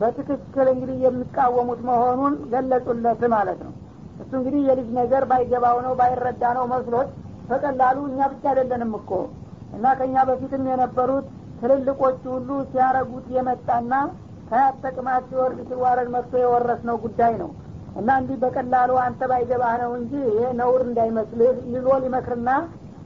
በትክክል 0.00 0.66
እንግዲህ 0.72 0.98
የሚቃወሙት 1.06 1.80
መሆኑን 1.88 2.34
ገለጹለት 2.52 3.22
ማለት 3.34 3.60
ነው። 3.66 3.72
እሱ 4.22 4.30
እንግዲህ 4.38 4.62
የልጅ 4.68 4.88
ነገር 5.00 5.22
ባይገባው 5.30 5.76
ነው 5.86 5.92
ባይረዳ 6.00 6.42
ነው 6.58 6.64
መስሎት 6.72 7.10
በቀላሉ 7.48 7.98
እኛ 8.10 8.28
ብቻ 8.32 8.44
አይደለንም 8.52 8.92
እኮ። 8.98 9.10
እና 9.76 9.86
ከእኛ 9.98 10.16
በፊትም 10.28 10.64
የነበሩት 10.70 11.26
ትልልቆቹ 11.60 12.22
ሁሉ 12.34 12.50
ሲያረጉት 12.70 13.26
የመጣና 13.36 13.92
ከያት 14.50 14.76
ተቅማት 14.84 15.24
ሲወርድ 15.28 15.58
ሲዋረድ 15.68 16.08
መጥቶ 16.14 16.32
የወረስ 16.40 16.80
ነው 16.88 16.96
ጉዳይ 17.04 17.34
ነው። 17.42 17.50
እና 18.00 18.08
እንዲህ 18.20 18.36
በቀላሉ 18.42 18.90
አንተ 19.04 19.20
ባይገባህ 19.30 19.74
ነው 19.82 19.92
እንጂ 19.98 20.12
ይሄ 20.28 20.42
ነውር 20.60 20.82
እንዳይመስልህ 20.88 21.56
ይዞ 21.72 21.86
ሊመክርና 22.04 22.50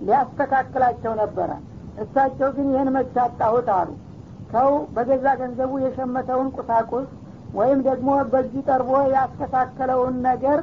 ሊያስተካክላቸው 0.08 1.12
ነበረ። 1.22 1.50
እሳቸው 2.02 2.48
ግን 2.56 2.68
ይህን 2.72 2.90
መች 2.94 3.14
አጣሁት 3.24 3.68
አሉ። 3.76 3.90
ሰው 4.52 4.70
በገዛ 4.96 5.26
ገንዘቡ 5.40 5.72
የሸመተውን 5.84 6.48
ቁሳቁስ 6.56 7.06
ወይም 7.54 7.80
ደግሞ 7.88 8.10
በእጅ 8.32 8.54
ጠርቦ 8.68 8.90
ያስተካከለውን 9.14 10.16
ነገር 10.28 10.60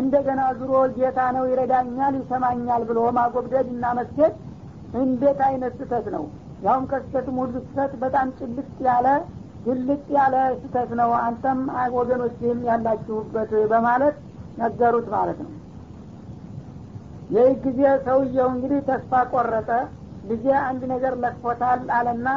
እንደገና 0.00 0.42
ዙሮ 0.58 0.74
ጌታ 0.96 1.20
ነው 1.36 1.44
ይረዳኛል 1.50 2.14
ይሰማኛል 2.20 2.82
ብሎ 2.88 3.00
ማጎብደድ 3.18 3.66
እና 3.74 3.86
መስገድ 3.98 4.34
እንዴት 5.00 5.40
አይነት 5.48 5.72
ስህተት 5.80 6.06
ነው? 6.14 6.24
ያውም 6.62 6.84
ከስህተትም 6.90 7.36
ሁሉ 7.42 7.54
ስህተት 7.60 7.92
በጣም 8.02 8.26
ጭልጥ 8.38 8.68
ያለ 8.88 9.06
ግልጥ 9.66 10.04
ያለ 10.16 10.34
ስህተት 10.54 10.90
ነው። 11.00 11.10
አንተም 11.22 11.60
ወገኖችህም 11.96 12.60
ያላችሁበት 12.68 13.50
በማለት 13.72 14.16
ነገሩት 14.58 15.06
ማለት 15.14 15.38
ነው። 15.44 15.52
ይህ 17.34 17.52
ጊዜ 17.64 17.80
ሰውየው 18.06 18.48
እንግዲህ 18.54 18.80
ተስፋ 18.88 19.12
ቆረጠ። 19.32 19.70
ልጄ 20.30 20.44
አንድ 20.62 20.82
ነገር 20.92 21.14
ለክፎታል 21.22 21.80
አለና 21.96 22.28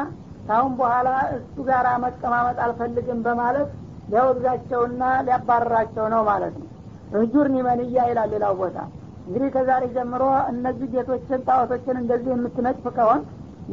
ካሁን 0.46 0.72
በኋላ 0.78 1.08
እሱ 1.36 1.56
ጋር 1.68 1.86
መቀማመጥ 2.04 2.58
አልፈልግም 2.64 3.20
በማለት 3.26 3.68
ሊያወግዛቸውና 4.10 5.02
ሊያባረራቸው 5.26 6.06
ነው 6.14 6.22
ማለት 6.28 6.54
ነው። 6.60 6.68
እጁርኒ 7.20 7.56
መንያ 7.66 8.04
ይላል 8.10 8.30
ሌላው 8.34 8.54
ቦታ። 8.60 8.78
እንግዲህ 9.26 9.48
ከዛሬ 9.54 9.84
ጀምሮ 9.94 10.22
እነዚህ 10.52 10.88
ጌቶችን 10.94 11.40
ጣዖቶችን 11.48 11.96
እንደዚህ 12.02 12.30
የምትነጭፍ 12.34 12.84
ከሆን 12.96 13.22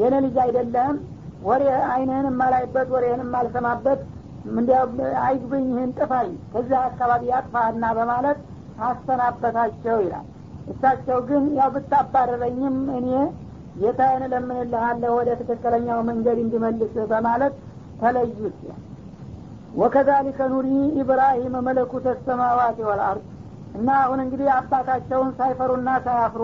የኔ 0.02 0.14
ልጅ 0.26 0.38
አይደለም 0.46 0.96
ወሬ 1.44 1.64
አይንህን 1.94 2.28
የማላይበት 2.30 2.90
ወሬህን 2.94 3.22
የማልሰማበት 3.24 4.02
አይግብኝ 5.24 5.66
ይህን 5.72 5.92
ጥፋኝ 5.98 6.30
ከዚያ 6.54 6.80
አካባቢ 6.90 7.24
ያጥፋና 7.32 7.86
በማለት 7.98 8.40
አሰናበታቸው 8.88 9.98
ይላል። 10.06 10.28
እሳቸው 10.72 11.18
ግን 11.30 11.44
ያው 11.60 11.70
ብታባረረኝም 11.76 12.78
እኔ 12.98 13.10
ጌታዬን 13.80 14.24
እለምንልሃለሁ 14.28 15.12
ወደ 15.20 15.30
ትክክለኛው 15.40 16.00
መንገድ 16.10 16.38
እንዲመልስ 16.44 16.94
በማለት 17.12 17.54
ተለዩት 18.02 18.60
ወከዛሊከ 19.78 20.40
ኑሪ 20.52 20.68
ኢብራሂም 21.02 21.56
መለኩተ 21.68 22.08
ሰማዋት 22.26 22.80
ወልአርድ። 22.88 23.24
እና 23.78 23.90
አሁን 24.02 24.20
እንግዲህ 24.24 24.48
አባታቸውን 24.58 25.30
ሳይፈሩና 25.38 25.90
ሳያፍሩ 26.06 26.44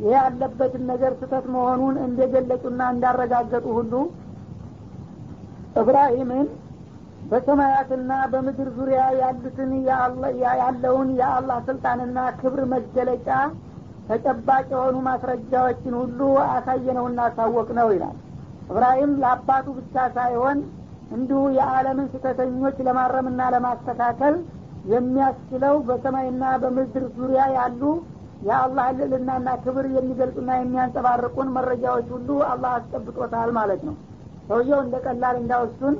ይህ 0.00 0.12
ያለበትን 0.16 0.82
ነገር 0.90 1.12
ስተት 1.18 1.46
መሆኑን 1.54 1.96
እንደገለጹና 2.04 2.82
እንዳረጋገጡ 2.94 3.66
ሁሉ 3.78 3.94
እብራሂምን 5.76 6.46
በሰማያትና 7.30 8.12
በምድር 8.32 8.68
ዙሪያ 8.76 9.00
ያሉትን 9.20 9.72
ያለውን 10.60 11.08
የአላህ 11.20 11.58
ስልጣንና 11.68 12.18
ክብር 12.40 12.60
መገለጫ 12.72 13.28
ተጨባጭ 14.08 14.66
የሆኑ 14.72 14.96
ማስረጃዎችን 15.08 15.94
ሁሉ 16.00 16.20
አሳየነውና 16.48 17.20
አሳወቅ 17.28 17.68
ነው 17.78 17.88
ይላል። 17.94 18.16
እብራሂም 18.70 19.12
ለአባቱ 19.22 19.66
ብቻ 19.78 19.94
ሳይሆን 20.16 20.58
እንዲሁ 21.10 21.40
የዓለምን 21.58 22.08
ስህተተኞች 22.12 22.76
ለማረምና 22.86 23.40
ለማስተካከል 23.54 24.34
የሚያስችለው 24.92 25.74
በሰማይና 25.88 26.44
በምድር 26.62 27.04
ዙሪያ 27.16 27.42
ያሉ 27.56 27.82
የአላህ 28.46 28.86
ልዕልናና 28.98 29.48
ክብር 29.64 29.86
የሚገልጹና 29.96 30.50
የሚያንጸባርቁን 30.58 31.48
መረጃዎች 31.56 32.06
ሁሉ 32.14 32.28
አላህ 32.50 32.72
አስጠብጦታል 32.78 33.50
ማለት 33.58 33.82
ነው 33.88 33.96
ሰውየው 34.50 34.80
እንደ 34.84 34.96
ቀላል 35.06 35.36
እንዳወሱን 35.40 35.96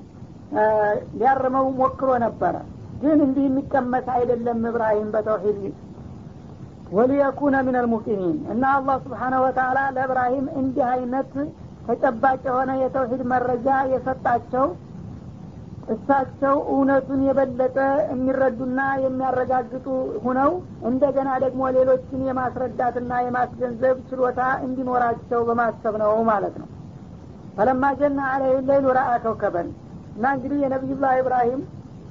ሊያርመው 1.18 1.66
ሞክሮ 1.80 2.10
ነበረ። 2.24 2.54
ግን 3.02 3.18
እንዲህ 3.26 3.44
የሚቀመስ 3.46 4.06
አይደለም 4.16 4.60
እብራሂም 4.70 5.08
በተውሂድ 5.14 5.60
ወሊየኩነ 6.96 7.56
ምን 7.66 7.76
አልሙቂኒን 7.80 8.38
እና 8.52 8.62
አላህ 8.76 8.96
ስብሓነ 9.04 9.34
ወተላ 9.44 9.78
ለእብራሂም 9.96 10.46
እንዲህ 10.60 10.86
አይነት 10.94 11.32
ተጨባጭ 11.86 12.40
የሆነ 12.48 12.70
የተውሂድ 12.80 13.22
መረጃ 13.32 13.68
የሰጣቸው 13.92 14.66
እሳቸው 15.94 16.56
እውነቱን 16.72 17.20
የበለጠ 17.26 17.76
የሚረዱና 18.10 18.80
የሚያረጋግጡ 19.04 19.86
ሁነው 20.24 20.50
እንደገና 20.90 21.30
ደግሞ 21.44 21.62
ሌሎችን 21.76 22.20
የማስረዳትና 22.28 23.12
የማስገንዘብ 23.24 23.96
ችሎታ 24.10 24.42
እንዲኖራቸው 24.66 25.40
በማሰብ 25.48 25.96
ነው 26.04 26.12
ማለት 26.30 26.54
ነው 26.62 26.68
ፈለማ 27.60 27.86
ጀና 27.98 28.20
አለህ 28.34 28.52
ለይሉ 28.68 28.86
ረአ 28.96 29.10
ከውከበን 29.22 29.66
እና 30.16 30.26
እንግዲህ 30.36 30.58
የነቢዩላህ 30.62 31.10
ኢብራሂም 31.20 31.62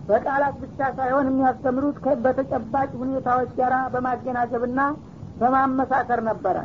በቃላት 0.10 0.56
ብቻ 0.64 0.80
ሳይሆን 0.98 1.26
የሚያስተምሩት 1.30 1.98
በተጨባጭ 2.24 2.90
ሁኔታዎች 3.02 3.50
ጋር 3.60 3.74
በማገናዘብና 3.94 4.82
በማመሳከር 5.40 6.22
ነበረ። 6.28 6.58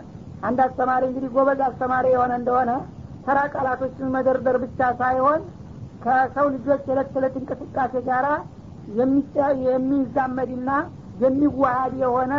አንድ 0.48 0.58
አስተማሪ 0.66 1.02
እንግዲህ 1.08 1.30
ጎበዝ 1.36 1.60
አስተማሪ 1.68 2.04
የሆነ 2.14 2.32
እንደሆነ 2.40 2.70
ተራ 3.26 3.38
ቃላቶችን 3.54 4.12
መደርደር 4.16 4.58
ብቻ 4.64 4.90
ሳይሆን 5.00 5.40
ከሰው 6.04 6.46
ልጆች 6.54 6.82
የዕለት 6.88 7.08
ተዕለት 7.14 7.36
እንቅስቃሴ 7.40 7.94
ጋር 8.10 8.26
የሚዛመድና 9.66 10.70
የሚዋሃድ 11.24 11.96
የሆነ 12.02 12.32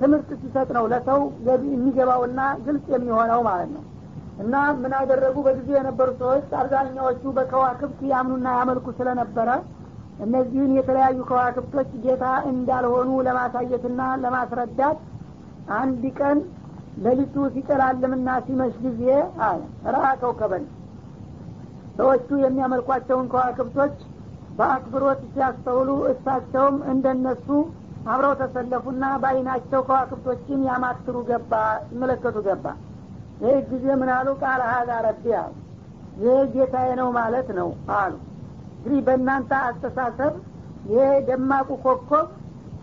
ትምህርት 0.00 0.30
ሲሰጥ 0.40 0.68
ነው 0.76 0.86
ለሰው 0.92 1.20
የሚገባውና 1.72 2.40
ግልጽ 2.66 2.86
የሚሆነው 2.94 3.42
ማለት 3.48 3.70
ነው 3.76 3.84
እና 4.38 4.54
ምን 4.80 4.92
አደረጉ? 4.98 5.36
በጊዜ 5.46 5.68
የነበሩ 5.76 6.08
ሰዎች 6.20 6.48
አብዛኛዎቹ 6.60 7.22
በከዋክብት 7.36 8.00
ያምኑና 8.12 8.48
ያመልኩ 8.58 8.86
ስለነበረ 8.98 9.48
እነዚህን 10.24 10.72
የተለያዩ 10.76 11.18
ከዋክብቶች 11.28 11.90
ጌታ 12.04 12.24
እንዳልሆኑ 12.50 13.10
ለማሳየትና 13.26 14.00
ለማስረዳት 14.22 14.98
አንድ 15.78 16.02
ቀን 16.18 16.38
ሌሊቱ 17.04 17.36
ሲጨላልምና 17.54 18.28
ሲመሽ 18.46 18.74
ጊዜ 18.84 19.02
አለ። 19.48 19.60
ከውከበን 20.22 20.64
ሰዎቹ 21.98 22.28
የሚያመልኳቸውን 22.42 23.26
ከዋክብቶች 23.32 23.94
በአክብሮት 24.58 25.20
ሲያስተውሉ 25.32 25.90
እሳቸውም 26.12 26.76
እንደነሱ 26.92 27.48
አብረው 28.12 28.34
ተሰለፉና 28.40 29.04
በአይናቸው 29.22 29.80
ከዋክብቶችን 29.88 30.60
ያማትሩ 30.68 31.16
ገባ 31.30 31.52
ሲመለከቱ 31.88 32.36
ገባ 32.46 32.66
ይህ 33.40 33.56
ጊዜ 33.70 33.86
ምን 34.00 34.10
አሉ? 34.14 34.28
ቃል 34.42 34.60
ሀዛ 34.70 34.90
ረቢ 35.06 35.24
አሉ። 35.40 35.52
ይህ 36.22 36.38
ጌታዬ 36.54 36.88
ነው 37.00 37.08
ማለት 37.18 37.48
ነው 37.58 37.68
አሉ። 37.98 38.12
እንግዲህ 38.76 39.00
በእናንተ 39.06 39.50
አስተሳሰብ 39.66 40.34
ይሄ 40.90 41.04
ደማቁ 41.28 41.68
ኮከብ 41.84 42.26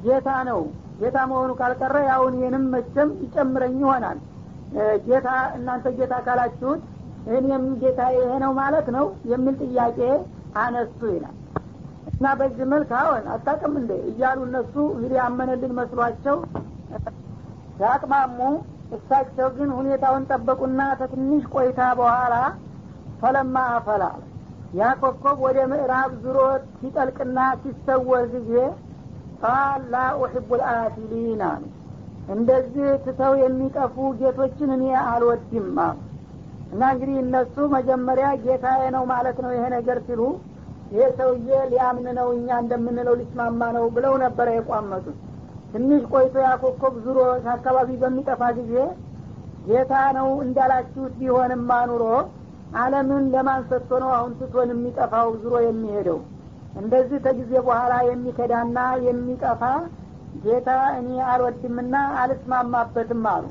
ጌታ 0.05 0.29
ነው። 0.49 0.61
ጌታ 0.99 1.17
መሆኑ 1.29 1.51
ካልቀረ 1.59 1.95
ያውን 2.09 2.35
ይህንም 2.39 2.65
መቼም 2.73 3.09
ይጨምረኝ 3.23 3.75
ይሆናል። 3.81 4.19
ጌታ 5.07 5.27
እናንተ 5.57 5.87
ጌታ 5.97 6.13
ካላችሁት 6.25 6.81
እኔም 7.35 7.65
ጌታ 7.81 8.01
ይሄ 8.15 8.31
ነው 8.43 8.51
ማለት 8.59 8.87
ነው 8.95 9.05
የሚል 9.31 9.55
ጥያቄ 9.63 9.99
አነሱ 10.63 10.99
ይላል። 11.13 11.35
እና 12.11 12.25
በዚህ 12.39 12.65
መልክ 12.73 12.89
አሁን 12.99 13.23
አታቅም 13.33 13.73
እንዴ? 13.79 13.91
እያሉ 14.09 14.39
እነሱ 14.47 14.73
እንግዲህ 14.93 15.17
ያመነልን 15.21 15.73
መስሏቸው 15.79 16.37
ያቅማሙ 17.81 18.39
እሳቸው 18.95 19.47
ግን 19.57 19.69
ሁኔታውን 19.77 20.23
ጠበቁና 20.29 20.81
ከትንሽ 20.99 21.43
ቆይታ 21.53 21.81
በኋላ 21.99 22.35
ፈለማ 23.21 23.55
አፈላ። 23.75 24.03
ያ 24.75 24.89
ኮከብ 25.01 25.37
ወደ 25.45 25.59
ምዕራብ 25.71 26.11
ዙሮ 26.23 26.37
ሲጠልቅና 26.79 27.39
ሲሰወር 27.61 28.25
ጊዜ 28.33 28.51
ቃል 29.41 29.83
ላ 29.93 30.03
ኡሕቡ 30.19 30.49
ልአፊሊን 30.61 31.41
አሉ። 31.49 31.63
እንደዚህ 32.35 32.87
ትተው 33.05 33.33
የሚጠፉ 33.41 33.95
ጌቶችን 34.19 34.69
እኔ 34.75 34.83
አልወድም 35.05 35.77
አሉ። 35.85 35.97
እና 36.73 36.83
እንግዲህ 36.93 37.17
እነሱ 37.23 37.55
መጀመሪያ 37.75 38.27
ጌታዬ 38.43 38.83
ነው 38.95 39.03
ማለት 39.11 39.37
ነው 39.45 39.51
ይሄ 39.55 39.65
ነገር 39.75 39.97
ሲሉ 40.07 40.21
ይሄ 40.91 41.03
ሰውዬ 41.19 41.49
ሊያምን 41.71 42.07
ነው 42.19 42.27
እኛ 42.37 42.57
እንደምንለው 42.63 43.15
ሊስማማ 43.21 43.61
ነው 43.77 43.85
ብለው 43.95 44.13
ነበረ 44.23 44.47
የቋመጡት 44.55 45.17
ትንሽ 45.75 46.03
ቆይቶ 46.11 46.35
ያኮኮብ 46.43 46.93
ዙሮ 47.05 47.17
አካባቢ 47.53 47.89
በሚጠፋ 48.01 48.41
ጊዜ 48.57 48.73
ጌታ 49.65 49.93
ነው 50.17 50.27
እንዳላችሁት 50.43 51.13
ቢሆንማ 51.19 51.71
ኑሮ 51.89 52.03
አለምን 52.81 53.25
ለማን 53.33 53.61
ሰጥቶ 53.69 53.99
ነው 54.03 54.11
አሁን 54.17 54.31
ትቶን 54.39 54.69
የሚጠፋው 54.73 55.29
ዙሮ 55.41 55.55
የሚሄደው። 55.65 56.19
እንደዚህ 56.81 57.19
ከጊዜ 57.25 57.51
በኋላ 57.65 57.93
የሚከዳና 58.07 58.77
የሚጠፋ 59.07 59.61
ጌታ 60.45 60.69
እኔ 60.99 61.09
አልወድምና 61.31 61.93
አልስማማበትም 62.21 63.25
አሉ። 63.33 63.45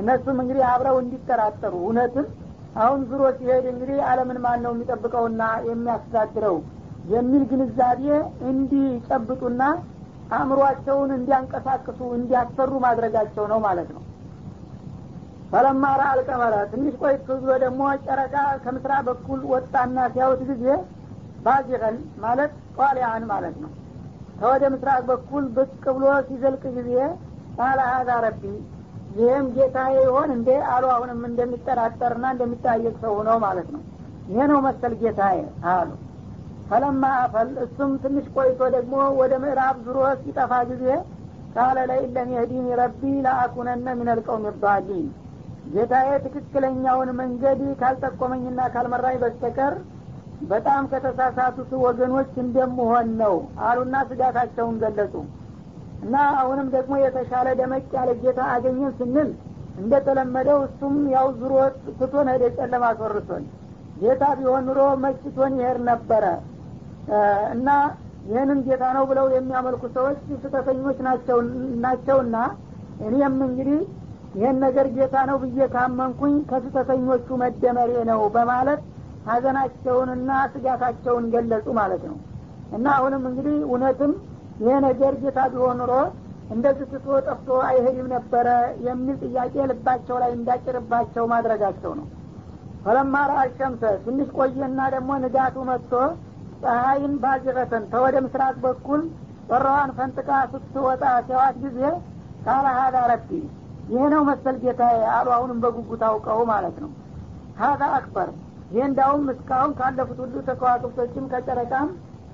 እነሱም 0.00 0.38
እንግዲህ 0.42 0.64
አብረው 0.70 0.96
እንዲጠራጠሩ 1.02 1.74
እውነትም 1.82 2.28
አሁን 2.82 3.02
ዙሮ 3.10 3.24
ሲሄድ 3.36 3.66
እንግዲህ 3.72 3.98
አለምን 4.10 4.40
ማን 4.44 4.62
ነው 4.64 4.72
የሚጠብቀውና 4.74 5.42
የሚያስተዳድረው? 5.68 6.56
የሚል 7.12 7.42
ግንዛቤ 7.50 8.02
እንዲጨብጡና 8.50 9.62
አእምሯቸውን 10.32 11.10
እንዲያንቀሳቅሱ 11.16 12.00
እንዲያሰሩ 12.16 12.72
ማድረጋቸው 12.84 13.44
ነው 13.52 13.58
ማለት 13.66 13.88
ነው። 13.94 14.02
ፈለማ 15.52 15.84
ራ 15.98 16.04
አልቀመረ 16.12 16.54
ትንሽ 16.70 16.94
ቆይቶ 17.02 17.26
ብሎ 17.42 17.50
ደግሞ 17.64 17.82
ጨረቃ 18.06 18.34
ከምስራ 18.64 18.92
በኩል 19.08 19.40
ወጣና 19.52 20.06
ሲያዩት 20.14 20.42
ጊዜ 20.50 20.64
ባዚቀን 21.44 21.96
ማለት 22.24 22.52
ጧሊያን 22.78 23.24
ማለት 23.32 23.56
ነው። 23.64 23.70
ከወደ 24.38 24.64
ምስራቅ 24.74 25.02
በኩል 25.10 25.44
ብቅ 25.56 25.82
ብሎ 25.96 26.06
ሲዘልቅ 26.28 26.62
ጊዜ 26.78 26.92
ቃለ 27.58 27.80
ሀዛ 27.90 28.10
ረቢ 28.24 28.42
ይህም 29.18 29.46
ጌታ 29.56 29.76
ይሆን 29.96 30.30
እንዴ? 30.36 30.48
አሉ። 30.72 30.84
አሁንም 30.94 31.20
እንደሚጠራጠርና 31.28 32.24
እንደሚጠያየቅ 32.34 32.94
ሰው 33.04 33.14
ነው 33.28 33.36
ማለት 33.44 33.68
ነው። 33.74 33.82
ይሄ 34.28 34.46
ነው 34.50 34.58
መሰል 34.66 34.94
ጌታዬ 35.00 35.38
አሉ 35.72 35.90
ፈለማ 36.68 37.04
አፈል 37.22 37.50
እሱም 37.64 37.90
ትንሽ 38.02 38.26
ቆይቶ 38.36 38.60
ደግሞ 38.74 38.92
ወደ 39.18 39.32
ምዕራብ 39.42 39.76
ዙሮ 39.86 39.98
ሲጠፋ 40.22 40.52
ጊዜ 40.70 40.84
ቃለ 41.56 41.78
ለኢለም 41.90 42.28
የህዲኒ 42.34 42.66
ረቢ 42.80 43.02
ለአኩነነ 43.26 43.86
ምን 43.98 44.08
ልቀውም 44.18 44.46
ይባሊን 44.48 45.06
ጌታዬ 45.74 46.08
ትክክለኛውን 46.24 47.10
መንገድ 47.20 47.60
ካልጠቆመኝና 47.80 48.60
ካልመራኝ 48.74 49.16
በስተቀር 49.22 49.74
በጣም 50.50 50.82
ከተሳሳቱት 50.92 51.70
ወገኖች 51.84 52.32
እንደምሆን 52.42 53.08
ነው 53.20 53.34
አሉና 53.66 53.96
ስጋታቸውን 54.08 54.76
ገለጹ። 54.82 55.14
እና 56.04 56.14
አሁንም 56.40 56.66
ደግሞ 56.74 56.94
የተሻለ 57.00 57.48
ደመቅ 57.60 57.84
ያለ 57.96 58.10
ጌታ 58.22 58.40
አገኘን 58.54 58.92
ስንል 58.98 59.30
እንደተለመደው 59.80 60.58
እሱም 60.66 60.96
ያው 61.14 61.28
ዙሮ 61.38 61.54
ትቶን 62.00 62.28
ሄደ 62.32 62.44
ጨለማ 62.58 62.90
አስወርቶን 62.90 63.44
ጌታ 64.02 64.24
ቢሆን 64.38 64.64
ኑሮ 64.68 64.80
መችቶን 65.04 65.54
ይሄድ 65.60 65.78
ነበረ 65.88 66.24
እና 67.54 67.68
ይህንን 68.28 68.60
ጌታ 68.66 68.84
ነው 68.96 69.04
ብለው 69.10 69.26
የሚያመልኩ 69.34 69.82
ሰዎች 69.96 70.18
ስህተተኞች 70.34 70.98
ናቸውና 71.84 72.36
እኔም 73.06 73.36
እንግዲህ 73.48 73.80
ይህን 74.34 74.56
ነገር 74.64 74.86
ጌታ 74.96 75.16
ነው 75.28 75.36
ብዬ 75.42 75.66
ካመንኩኝ 75.74 76.34
ከስህተተኞቹ 76.50 77.36
መደመሬ 77.42 77.92
ነው 78.10 78.20
በማለት 78.36 78.80
ሀዘናቸውንና 79.28 80.30
ስጋታቸውን 80.52 81.26
ገለጹ 81.34 81.66
ማለት 81.78 82.02
ነው። 82.08 82.16
እና 82.76 82.86
አሁንም 82.96 83.22
እንግዲህ 83.30 83.56
እውነትም 83.66 84.12
ይሄ 84.60 84.72
ነገር 84.86 85.12
ጌታ 85.22 85.40
ቢሆን 85.52 85.78
ኑሮ 85.80 85.92
እንደዚህ 86.54 86.86
ትቶ 86.92 87.06
ጠፍቶ 87.26 87.48
አይሄድም 87.68 88.08
ነበረ 88.14 88.48
የሚል 88.86 89.16
ጥያቄ 89.24 89.54
ልባቸው 89.70 90.16
ላይ 90.22 90.30
እንዳጭርባቸው 90.36 91.24
ማድረጋቸው 91.32 91.92
ነው። 92.00 92.06
ፈለማ 92.84 93.14
ረአ 93.30 93.42
ሸምሰ 93.56 93.82
ትንሽ 94.04 94.28
ቆየና 94.38 94.80
ደግሞ 94.94 95.10
ንጋቱ 95.22 95.56
መጥቶ 95.70 95.92
ፀሐይን 96.64 97.14
ባጅረተን 97.22 97.84
ተወደ 97.92 98.16
ምስራቅ 98.24 98.54
በኩል 98.62 99.00
ጦራዋን 99.48 99.90
ፈንጥቃ 99.96 100.30
ስትወጣ 100.52 101.02
ሲዋት 101.26 101.56
ጊዜ 101.64 101.80
ካለ 102.44 102.66
ሀዳ 102.78 102.96
ረቢ 103.10 103.30
ይሄ 103.90 104.02
ነው 104.12 104.22
መሰል 104.28 104.56
ጌታ 104.62 104.82
አሉ። 105.14 105.28
አሁንም 105.36 105.58
በጉጉት 105.64 106.02
አውቀው 106.08 106.40
ማለት 106.50 106.76
ነው። 106.84 106.90
ሀዳ 107.60 107.82
አክበር። 107.96 108.28
ይህ 108.70 108.84
እንዳውም 108.88 109.24
እስካሁን 109.32 109.72
ካለፉት 109.78 110.18
ሁሉ 110.24 110.36
ተከዋክብቶችም 110.48 111.26
ከጨረቃም 111.32 111.88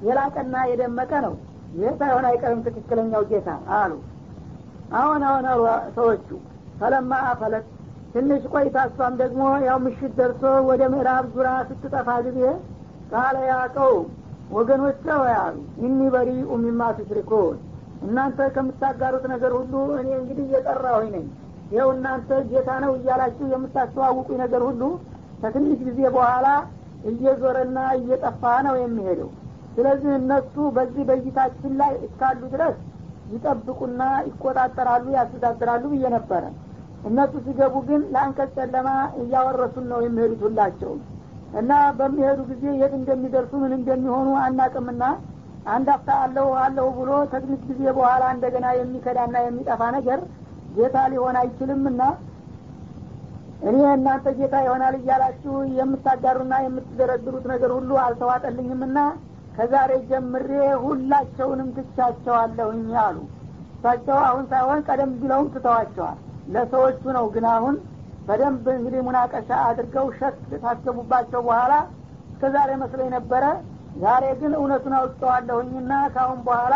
የላቀና 0.06 0.56
የደመቀ 0.70 1.12
ነው። 1.26 1.34
ይህ 1.74 1.90
ሳይሆን 2.00 2.24
አይቀርም 2.30 2.62
ትክክለኛው 2.66 3.24
ጌታ 3.30 3.48
አሉ። 3.80 3.92
አሁን 5.00 5.22
አሁን 5.28 5.44
አሉ 5.50 5.60
ሰዎቹ። 5.96 6.28
ፈለማ 6.80 7.12
አፈለት። 7.30 7.66
ትንሽ 8.14 8.44
ቆይታ 8.52 8.78
እሷም 8.88 9.14
ደግሞ 9.20 9.42
ያው 9.66 9.78
ምሽት 9.84 10.12
ደርሶ 10.18 10.42
ወደ 10.68 10.82
ምዕራብ 10.94 11.26
ዙራ 11.34 11.48
ስትጠፋ 11.68 12.08
ጊዜ 12.26 12.40
ቃለ 13.12 13.36
ያቀው 14.50 14.58
ወገኖቼ 14.58 15.04
ያሉ 15.28 15.56
ኢኒ 15.84 16.00
በሪ 16.12 16.30
ሚማ 16.62 16.80
ትሽሪኩን 16.96 17.56
እናንተ 18.04 18.38
ከምታጋሩት 18.54 19.24
ነገር 19.32 19.52
ሁሉ 19.58 19.72
እኔ 20.00 20.08
እንግዲህ 20.18 20.44
እየጠራሁኝ 20.48 21.08
ነኝ። 21.14 21.26
ይኸው 21.72 21.88
እናንተ 21.94 22.28
ጌታ 22.50 22.70
ነው 22.84 22.92
እያላችሁ 22.98 23.46
የምታስተዋውቁኝ 23.52 24.38
ነገር 24.44 24.62
ሁሉ 24.68 24.82
ከትንሽ 25.42 25.78
ጊዜ 25.88 26.00
በኋላ 26.16 26.46
እየዞረና 27.10 27.78
እየጠፋ 27.98 28.42
ነው 28.66 28.74
የሚሄደው። 28.80 29.30
ስለዚህ 29.76 30.10
እነሱ 30.18 30.54
በዚህ 30.76 31.04
በይታችን 31.10 31.72
ላይ 31.80 31.92
እስካሉ 32.06 32.40
ድረስ 32.54 32.76
ይጠብቁና 33.32 34.00
ይቆጣጠራሉ 34.28 35.06
ያስተዳድራሉ 35.16 35.84
ብዬ 35.92 36.04
ነበረ። 36.16 36.42
እነሱ 37.08 37.32
ሲገቡ 37.44 37.74
ግን 37.88 38.02
ለአንቀጽ 38.14 38.50
ጨለማ 38.58 38.88
እያወረሱን 39.20 39.86
ነው 39.92 40.00
የሚሄዱት 40.04 40.42
ሁላቸው 40.46 40.92
እና 41.58 41.70
በሚሄዱ 41.98 42.40
ጊዜ 42.50 42.64
የት 42.80 42.92
እንደሚደርሱ 42.98 43.52
ምን 43.62 43.72
እንደሚሆኑ 43.78 44.28
አናቅምና 44.42 45.04
አንድ 45.70 45.88
አፍታ 45.94 46.10
አለሁ 46.24 46.48
አለሁ 46.62 46.86
ብሎ 46.98 47.10
ከትንሽ 47.32 47.62
ጊዜ 47.70 47.82
በኋላ 47.96 48.24
እንደገና 48.34 48.66
የሚከዳና 48.76 49.36
የሚጠፋ 49.44 49.82
ነገር 49.96 50.20
ጌታ 50.76 50.96
ሊሆን 51.12 51.36
አይችልምና 51.40 52.02
እኔ 53.62 53.78
እናንተ 53.94 54.26
ጌታ 54.38 54.56
ይሆናል 54.66 54.94
እያላችሁ 54.98 55.54
የምታጋሩና 55.78 56.54
የምትደረድሩት 56.64 57.44
ነገር 57.52 57.70
ሁሉ 57.78 57.90
አልተዋጠልኝምና 58.04 58.98
ከዛሬ 59.56 59.92
ጀምሬ 60.10 60.50
ሁላቸውንም 60.84 61.68
ትቻቸዋለሁኝ 61.76 62.88
አሉ። 63.02 63.16
እሳቸው 63.74 64.18
አሁን 64.28 64.44
ሳይሆን 64.50 64.80
ቀደም 64.88 65.12
ብለውም 65.20 65.48
ትተዋቸዋል። 65.54 66.18
ለሰዎቹ 66.54 67.02
ነው 67.16 67.26
ግን 67.34 67.46
አሁን 67.52 67.74
በደንብ 68.30 68.66
እንግዲህ 68.72 69.00
ሙናቀሻ 69.04 69.50
አድርገው 69.68 70.06
ሸክ 70.18 70.34
ታስገቡባቸው 70.62 71.40
በኋላ 71.46 71.72
እስከ 72.32 72.50
ዛሬ 72.54 72.70
መስሎ 72.82 73.00
ነበረ 73.14 73.44
ዛሬ 74.02 74.24
ግን 74.40 74.52
እውነቱን 74.58 74.94
አውጥተዋለሁኝና 74.98 75.92
ካሁን 76.14 76.38
በኋላ 76.46 76.74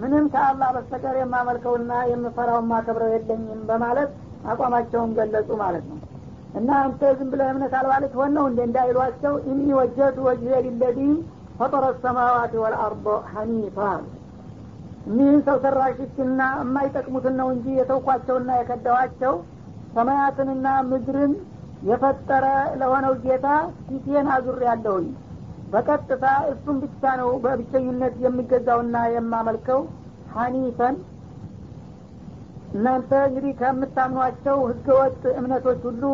ምንም 0.00 0.24
ከአላህ 0.32 0.68
በስተቀር 0.76 1.16
የማመልከውና 1.18 1.92
የምፈራው 2.10 2.60
ማከብረው 2.70 3.10
የለኝም 3.14 3.60
በማለት 3.68 4.10
አቋማቸውን 4.52 5.10
ገለጹ 5.18 5.48
ማለት 5.62 5.84
ነው። 5.90 5.98
እና 6.58 6.68
አንተ 6.82 7.10
ዝም 7.18 7.28
ብለህ 7.32 7.48
እምነት 7.52 7.72
አልባ 7.78 7.94
ልትሆን 8.02 8.32
ነው 8.36 8.44
እንደ 8.50 8.60
እንዳይሏቸው 8.68 9.34
ኢኒ 9.50 9.66
ወጀቱ 9.78 10.18
ወጅሄ 10.28 10.60
ሊለዚ 10.66 10.98
ፈጠረ 11.58 11.84
ሰማዋት 12.04 12.52
ወልአርض 12.62 13.06
ሐኒፋ። 13.32 13.78
እኒህን 15.08 15.40
ሰው 15.46 15.56
ሰራሾችና 15.64 16.40
የማይጠቅሙትን 16.60 17.34
ነው 17.40 17.48
እንጂ 17.54 17.66
የተውኳቸውና 17.78 18.50
የከዳዋቸው 18.58 19.34
ሰማያትንና 19.98 20.66
ምድርን 20.88 21.32
የፈጠረ 21.88 22.44
ለሆነው 22.80 23.14
ጌታ 23.22 23.46
ፊቴን 23.86 24.26
አዙር 24.34 24.58
ያለሁኝ 24.66 25.06
በቀጥታ 25.72 26.24
እሱም 26.50 26.76
ብቻ 26.82 27.02
ነው 27.20 27.30
በብቸኝነት 27.44 28.14
የሚገዛውና 28.24 28.96
የማመልከው። 29.14 29.80
ሐኒፈን 30.34 30.96
እናንተ 32.74 33.10
እንግዲህ 33.28 33.52
ከምታምኗቸው 33.60 34.58
ህገወጥ 34.70 35.22
እምነቶች 35.34 35.80
ሁሉ 35.88 36.04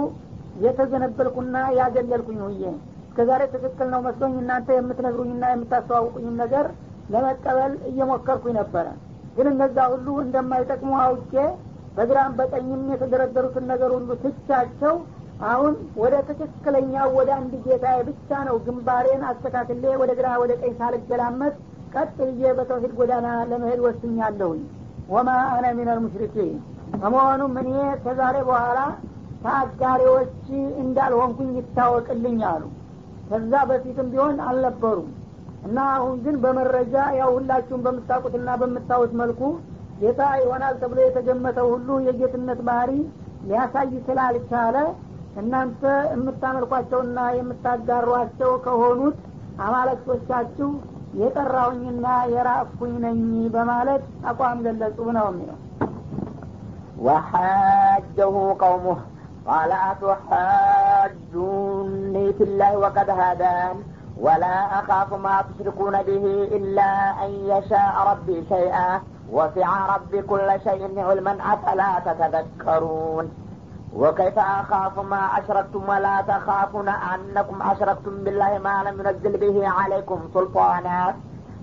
የተዘነበልኩና 0.64 1.56
ያገለልኩኝ 1.78 2.40
ሁዬ 2.46 2.62
እስከዛሬ 3.06 3.42
ትክክል 3.54 3.88
ነው 3.94 4.00
መስሎኝ 4.06 4.34
እናንተ 4.42 4.68
የምትነግሩኝና 4.76 5.44
የምታስተዋውቁኝን 5.52 6.36
ነገር 6.42 6.66
ለመቀበል 7.14 7.74
እየሞከርኩኝ 7.90 8.54
ነበረ። 8.60 8.86
ግን 9.36 9.46
እነዛ 9.52 9.78
ሁሉ 9.92 10.08
እንደማይጠቅሙ 10.24 10.92
አውቄ 11.04 11.34
በግራም 11.96 12.32
በቀኝም 12.38 12.82
የተደረደሩትን 12.92 13.64
ነገር 13.72 13.90
ሁሉ 13.96 14.10
ትቻቸው 14.22 14.94
አሁን 15.46 15.72
ወደ 16.00 16.14
ትክክለኛ 16.28 16.94
ወደ 17.16 17.30
አንድ 17.36 17.52
ጌታ 17.64 17.86
ብቻ 18.08 18.40
ነው 18.48 18.56
ግንባሬን 18.66 19.22
አስተካክሌ 19.30 19.84
ወደ 20.02 20.10
ግራ 20.18 20.28
ወደ 20.42 20.52
ቀኝ 20.60 20.72
ሳልገላመጥ 20.80 21.54
ቀጥ 21.94 22.16
ብዬ 22.28 22.52
በተውሂድ 22.58 22.92
ጎዳና 22.98 23.26
ለመሄድ 23.50 23.80
ወስኛለሁኝ። 23.84 24.62
ወማ 25.08 25.30
አነ 25.54 25.64
ሚነል 25.78 25.98
ሙሽሪኪን። 26.04 26.54
በመሆኑም 26.94 27.54
እኔ 27.60 27.70
ከዛሬ 28.04 28.36
በኋላ 28.48 28.78
ከአጋሪዎች 29.44 30.36
እንዳልሆንኩኝ 30.82 31.50
ይታወቅልኝ 31.58 32.40
አሉ። 32.50 32.62
ከዛ 33.28 33.52
በፊትም 33.70 34.08
ቢሆን 34.12 34.38
አልነበሩም። 34.48 35.10
እና 35.66 35.78
አሁን 35.94 36.14
ግን 36.24 36.36
በመረጃ 36.42 36.94
ያው 37.18 37.30
ሁላችሁም 37.36 37.84
በምታውቁትና 37.86 38.50
በምታዩት 38.62 39.12
መልኩ 39.20 39.40
ጌታ 40.01 40.21
ይሆናል 40.41 40.75
ተብሎ 40.81 40.99
የተገመተው 41.05 41.67
ሁሉ 41.73 41.89
የጌትነት 42.07 42.59
ባህሪ 42.67 42.91
ሊያሳይ 43.47 43.91
ስላልቻለ 44.07 44.77
እናንተ 45.41 45.81
የምታመልኳቸውና 46.13 47.19
የምታጋሯቸው 47.37 48.51
ከሆኑት 48.65 49.17
አማለክቶቻችሁ 49.65 50.69
የጠራሁኝና 51.21 52.05
የራቅኩኝ 52.33 52.93
ነኝ 53.05 53.21
በማለት 53.55 54.03
አቋም 54.31 54.59
ገለጹ 54.67 54.97
ነው 55.19 55.27
የሚለው 55.31 55.57
وحاجه 56.99 58.33
قومه 58.59 58.97
قال 59.45 59.71
أتحاجوني 60.99 62.33
في 62.33 62.43
الله 62.43 62.77
وقد 62.77 63.09
هدان 63.11 63.75
ولا 64.17 64.55
أخاف 64.79 65.13
ما 65.15 65.35
تشركون 65.49 65.95
به 65.99 66.25
إلا 66.51 66.89
أن 67.23 67.31
يشاء 67.45 67.93
ربي 68.07 68.37
شيئا 68.45 68.89
وسع 69.34 69.68
ربي 69.96 70.22
كل 70.22 70.48
شيء 70.66 70.82
علما 71.08 71.34
أفلا 71.52 71.90
تتذكرون. 72.06 73.26
وكيف 74.00 74.38
أخاف 74.38 74.94
ما 74.98 75.22
أشركتم 75.38 75.82
ولا 75.88 76.16
تخافون 76.20 76.88
أنكم 76.88 77.62
أشركتم 77.62 78.14
بالله 78.24 78.52
ما 78.58 78.76
لم 78.86 78.94
ينزل 79.00 79.34
به 79.42 79.68
عليكم 79.68 80.18
سلطانا؟ 80.34 81.14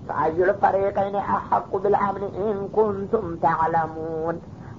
فأي 0.08 0.38
الفريقين 0.44 1.16
أحق 1.16 1.76
بالأمن 1.76 2.22
إن 2.44 2.68
كنتم 2.76 3.36
تعلمون. 3.36 4.34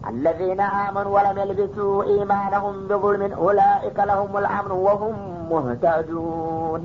الذين 0.10 0.62
آمنوا 0.62 1.12
ولم 1.16 1.38
يلبسوا 1.38 2.04
إيمانهم 2.04 2.88
بظلم 2.88 3.24
أولئك 3.34 3.98
لهم 4.00 4.38
الأمن 4.38 4.72
وهم 4.72 5.16
مهتدون. 5.52 6.82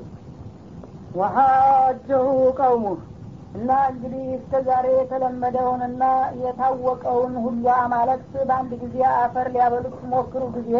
وحاجه 1.15 2.25
قومه. 2.63 2.97
እና 3.55 3.71
እንግዲህ 3.91 4.25
እስከ 4.37 4.61
ዛሬ 4.67 4.87
የተለመደውንና 4.95 6.03
የታወቀውን 6.43 7.35
ሁሉ 7.45 7.65
አማለክት 7.77 8.33
በአንድ 8.49 8.73
ጊዜ 8.83 8.97
አፈር 9.17 9.49
ሊያበሉት 9.55 9.99
ሞክሩ 10.13 10.43
ጊዜ 10.57 10.73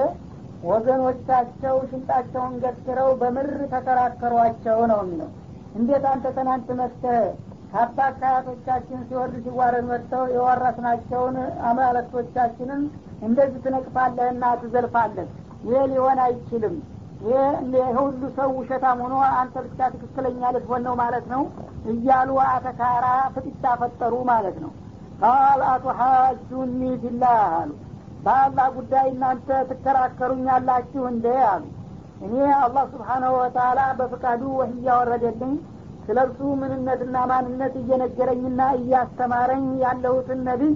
ወገኖቻቸው 0.69 1.77
ሽንጣቸውን 1.91 2.55
ገትረው 2.63 3.11
በምር 3.21 3.51
ተከራከሯቸው 3.75 4.79
ነው 4.91 5.01
የሚለው። 5.03 5.31
እንዴት 5.75 6.05
አንተ 6.13 6.27
ትናንት 6.37 6.69
መጥተህ 6.81 7.21
ከአባት 7.73 8.15
ከአያቶቻችን 8.21 9.01
ሲወርድ 9.09 9.35
ሲዋረድ 9.47 9.87
መጥተው 9.91 10.23
የወረስናቸውን 10.35 11.37
አማለክቶቻችንን 11.71 12.83
እንደዚህ 13.23 13.61
ትነቅፋለህና 13.65 14.45
ትዘልፋለህ? 14.61 15.29
ይህ 15.65 15.83
ሊሆን 15.93 16.19
አይችልም 16.25 16.75
ይህ 17.21 17.87
ሁሉ 17.97 18.23
ሰው 18.37 18.51
ውሸታም 18.59 18.99
ሆኖ 19.05 19.15
አንተ 19.39 19.55
ብቻ 19.65 19.79
ትክክለኛ 19.95 20.51
ልትሆን 20.55 20.83
ነው 20.87 20.95
ማለት 21.01 21.25
ነው? 21.33 21.43
እያሉ 21.93 22.31
አተካራ 22.47 23.07
ፍጥጫ 23.35 23.65
ፈጠሩ 23.81 24.15
ማለት 24.31 24.57
ነው። 24.65 24.71
ቃል 25.23 25.61
አቱሓጁኒ 25.71 26.81
ፊላህ 27.03 27.39
አሉ። 27.55 27.71
በአላህ 28.25 28.67
ጉዳይ 28.77 29.07
እናንተ 29.13 29.49
ትከራከሩኛላችሁ 29.71 31.03
እንደ 31.13 31.27
አሉ። 31.51 31.65
እኔ 32.21 32.35
አላህ 32.61 32.85
ስብሓናሁ 32.93 33.33
ወተላ 33.41 33.81
በፍቃዱ 33.99 34.43
ወህ 34.59 34.71
እያወረደልኝ 34.77 35.53
ስለ 36.07 36.19
እርሱ 36.27 36.41
ምንነትና 36.61 37.17
ማንነት 37.31 37.75
እየነገረኝና 37.81 38.61
እያስተማረኝ 38.79 39.67
ያለሁትን 39.83 40.41
ነቢይ 40.49 40.73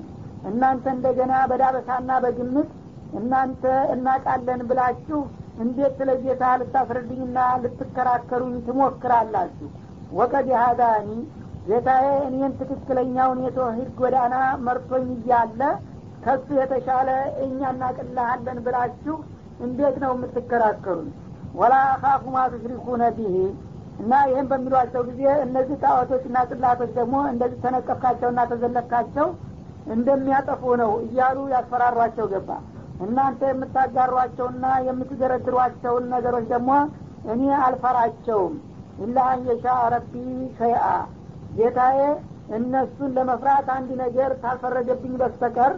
እናንተ 0.50 0.84
እንደገና 0.96 1.34
በዳበሳና 1.50 2.10
በግምት 2.24 2.70
እናንተ 3.18 3.62
እናቃለን 3.94 4.60
ብላችሁ 4.68 5.20
እንዴት 5.56 5.92
ስለ 5.98 6.10
ጌታ 6.22 6.44
ልታስረድኝና 6.60 7.38
ልትከራከሩኝ 7.62 8.54
ትሞክራላችሁ? 8.66 9.68
ወቀድ 10.12 10.48
ሀዳኒ 10.60 11.08
ጌታዬ 11.66 12.06
እኔን 12.28 12.52
ትክክለኛውን 12.60 13.40
የተውሂድ 13.46 13.90
ጎዳና 14.00 14.34
መርቶኝ 14.66 15.06
እያለ 15.16 15.60
ከሱ 16.24 16.46
የተሻለ 16.60 17.08
እኛ 17.44 17.60
እናቅልሃለን 17.74 18.58
ብላችሁ 18.66 19.16
እንዴት 19.66 19.96
ነው 20.04 20.12
የምትከራከሩኝ? 20.16 21.10
ወላ 21.54 21.74
አኻፉ 21.94 22.24
ማ 22.34 22.44
ቱሽሪኩነ 22.52 23.02
እና 24.02 24.12
ይህም 24.28 24.46
በሚሏቸው 24.50 25.02
ጊዜ 25.08 25.22
እነዚህ 25.44 25.76
ጣዖቶችና 25.82 26.38
ጽላቶች 26.50 26.90
ደግሞ 26.98 27.16
እንደዚህ 27.32 27.58
ተነቀፍካቸውና 27.64 28.40
ተዘለፍካቸው 28.52 29.26
እንደሚያጠፉ 29.94 30.62
ነው 30.82 30.92
እያሉ 31.06 31.38
ያስፈራሯቸው። 31.54 32.26
ገባ 32.32 32.50
እናንተ 33.04 33.40
የምታጋሯቸውና 33.50 34.66
የምትደረድሯቸውን 34.88 36.04
ነገሮች 36.14 36.46
ደግሞ 36.52 36.72
እኔ 37.32 37.42
አልፈራቸውም። 37.64 38.54
ኢላ 39.02 39.18
አንየሻ 39.32 39.64
ረቢ 39.92 40.12
ሸይአ። 40.58 40.84
ጌታዬ 41.56 41.98
እነሱን 42.56 43.10
ለመፍራት 43.16 43.68
አንድ 43.74 43.90
ነገር 44.02 44.30
ካልፈረደብኝ 44.42 45.12
በስተቀር 45.20 45.72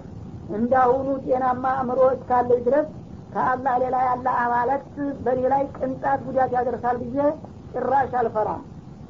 እንዳሁኑ 0.57 1.07
ጤናማ 1.25 1.65
አእምሮ 1.77 2.01
እስካለኝ 2.15 2.61
ድረስ 2.67 2.89
ከአላህ 3.35 3.75
ሌላ 3.83 3.97
ያለ 4.09 4.27
አማለክት 4.43 4.95
በእኔ 5.25 5.41
ላይ 5.53 5.63
ቅንጣት 5.79 6.21
ጉዳት 6.27 6.51
ያደርሳል 6.57 6.99
ብዬ 7.05 7.19
ጭራሽ 7.75 8.13
አልፈራም። 8.21 8.63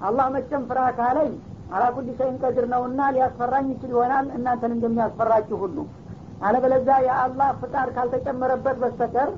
አላህ 0.07 0.27
መቼም 0.35 0.62
ፍራ 0.71 0.81
ካለኝ 0.99 1.33
አላኩል 1.75 2.07
ሸይን 2.19 2.37
ቀድር 2.43 2.65
ነውና 2.73 3.01
ሊያስፈራኝ 3.15 3.67
ይችል 3.73 3.91
ይሆናል። 3.95 4.27
እናንተን 4.37 4.73
እንደሚያስፈራችሁ 4.77 5.59
ሁሉ 5.65 5.77
አለበለዛ 6.45 6.88
የአላህ 7.05 7.51
ፍቃድ 7.61 7.88
ካልተጨመረበት 7.97 8.76
በስተቀር 8.82 9.28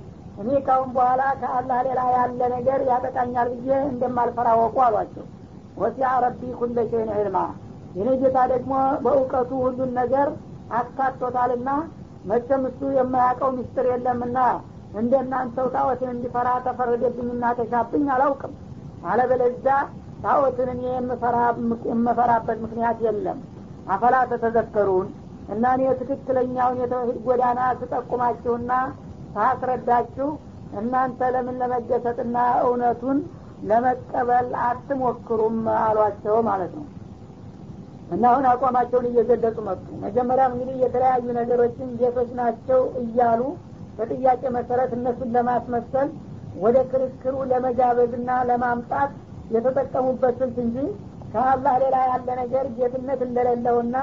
እኔ 0.41 0.49
ካሁን 0.67 0.91
በኋላ 0.97 1.23
ከአላህ 1.41 1.79
ሌላ 1.87 2.01
ያለ 2.15 2.41
ነገር 2.55 2.81
ያጠቃኛል 2.89 3.49
ብዬ 3.55 3.71
እንደማልፈራ 3.91 4.49
ወቁ 4.61 4.77
አሏቸው። 4.87 5.25
ወሲያ 5.77 6.09
ረቢ 6.25 6.41
ኩለ 6.59 6.79
ሸይን 6.91 7.11
ዕልማ 7.17 7.39
የኔ 7.97 8.09
ጌታ 8.23 8.39
ደግሞ 8.53 8.73
በእውቀቱ 9.05 9.51
ሁሉን 9.65 9.91
ነገር 10.01 10.29
አካቶታልና 10.81 11.71
መቼም 12.31 12.63
እሱ 12.71 12.81
የማያውቀው 12.97 13.51
ምስጢር 13.59 13.87
የለምና 13.91 14.39
እንደ 15.01 15.13
እናንተው 15.23 15.67
ጣዖትን 15.75 16.11
እንዲፈራ 16.15 16.49
ተፈረደብኝና 16.67 17.45
ተሻብኝ 17.59 18.07
አላውቅም። 18.15 18.53
አለበለዛ 19.11 19.67
ጣዖትን 20.25 20.69
እኔ 20.75 20.83
የምፈራበት 21.91 22.59
ምክንያት 22.65 22.99
የለም። 23.07 23.39
አፈላ 23.89 24.17
ተተዘከሩን 24.31 25.09
እና 25.55 25.65
እኔ 25.77 25.83
ትክክለኛውን 26.01 26.79
የተውሂድ 26.83 27.19
ጎዳና 27.27 27.61
ስጠቁማችሁና 27.81 28.73
ሳስረዳችሁ 29.35 30.29
እናንተ 30.79 31.21
ለምን 31.35 31.57
ለመገሰጥና 31.63 32.37
እውነቱን 32.65 33.19
ለመቀበል 33.69 34.49
አትሞክሩም? 34.65 35.57
አሏቸው 35.81 36.37
ማለት 36.49 36.73
ነው። 36.79 36.87
እና 38.15 38.25
አሁን 38.33 38.45
አቋማቸውን 38.51 39.07
እየገለጹ 39.09 39.57
መጡ። 39.69 39.87
መጀመሪያም 40.03 40.53
እንግዲህ 40.55 40.77
የተለያዩ 40.85 41.27
ነገሮችን 41.39 41.89
ጌቶች 42.01 42.31
ናቸው 42.41 42.81
እያሉ 43.03 43.41
በጥያቄ 43.99 44.43
መሰረት 44.57 44.91
እነሱን 44.97 45.31
ለማስመሰል 45.37 46.09
ወደ 46.65 46.77
ክርክሩ 46.91 47.35
ለመጋበዝና 47.51 48.31
ለማምጣት 48.51 49.11
የተጠቀሙበት 49.55 50.37
ስልት 50.41 50.57
እንጂ 50.65 50.77
ከአላህ 51.33 51.75
ሌላ 51.83 51.97
ያለ 52.11 52.29
ነገር 52.41 52.65
ጌትነት 52.79 53.21
እንደሌለውና 53.27 53.97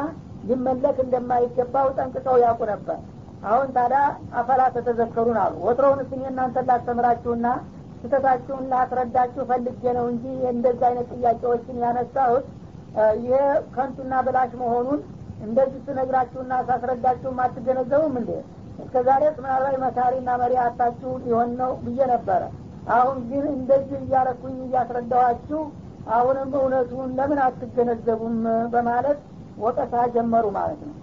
ሊመለክ 0.43 0.97
እንደማይገባው 1.03 1.87
ጠንቅቀው 1.97 2.35
ያውቁ 2.43 2.61
ነበር። 2.71 2.97
አሁን 3.45 3.67
ታዲያ 3.75 4.01
አፈላ 4.39 4.61
ተተዘከሩን 4.75 5.37
አሉ። 5.43 5.55
ወትሮውንስ 5.67 6.11
እኔ 6.17 6.23
እናንተን 6.29 6.67
ላስተምራችሁና 6.69 7.47
ስህተታችሁን 8.01 8.63
ላስረዳችሁ 8.71 9.43
ፈልጌ 9.49 9.83
ነው 9.97 10.05
እንጂ 10.11 10.23
እንደዚህ 10.51 10.85
አይነት 10.89 11.09
ጥያቄዎችን 11.15 11.77
ያነሳሁት 11.83 12.45
ይሄ 13.21 13.35
ከንቱና 13.75 14.13
በላሽ 14.25 14.51
መሆኑን 14.61 14.99
እንደዚህ 15.43 15.79
ስነግራችሁና 15.87 16.53
ሳስረዳችሁም 16.67 17.39
አትገነዘቡም 17.45 18.13
እንዴ? 18.19 18.31
እስከ 18.83 18.95
ዛሬስ 19.07 19.35
ምናልባት 19.43 19.77
መካሪና 19.83 20.29
መሪ 20.41 20.53
አታችሁ 20.63 21.11
ሊሆን 21.23 21.49
ነው 21.61 21.71
ብዬ 21.85 21.99
ነበረ። 22.11 22.41
አሁን 22.93 23.17
ግን 23.29 23.45
እንደዚህ 23.53 23.97
እያረኩኝ 24.01 24.55
እያስረዳኋችሁ 24.65 25.61
አሁንም 26.13 26.49
እውነቱን 26.59 27.11
ለምን 27.17 27.39
አትገነዘቡም? 27.45 28.37
በማለት 28.73 29.19
ወቀሳ 29.63 29.93
ጀመሩ 30.15 30.45
ማለት 30.57 30.81
ነው። 30.87 30.95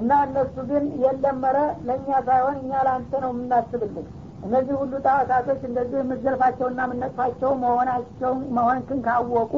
እና 0.00 0.10
እነሱ 0.26 0.56
ግን 0.70 0.84
የለመረ 1.02 1.56
ለእኛ 1.86 2.08
ሳይሆን 2.26 2.56
እኛ 2.60 2.72
ለአንተ 2.86 3.12
ነው 3.24 3.30
የምናስብልህ። 3.34 4.06
እነዚህ 4.44 4.74
ሁሉ 4.80 4.92
ጣዖታቶች 5.06 5.62
እንደዚህ 5.68 5.98
የምዘልፋቸውና 6.00 6.80
የምነጥፋቸው 6.86 7.50
መሆናቸው 7.62 8.34
መሆንክን 8.56 9.00
ካወቁ 9.06 9.54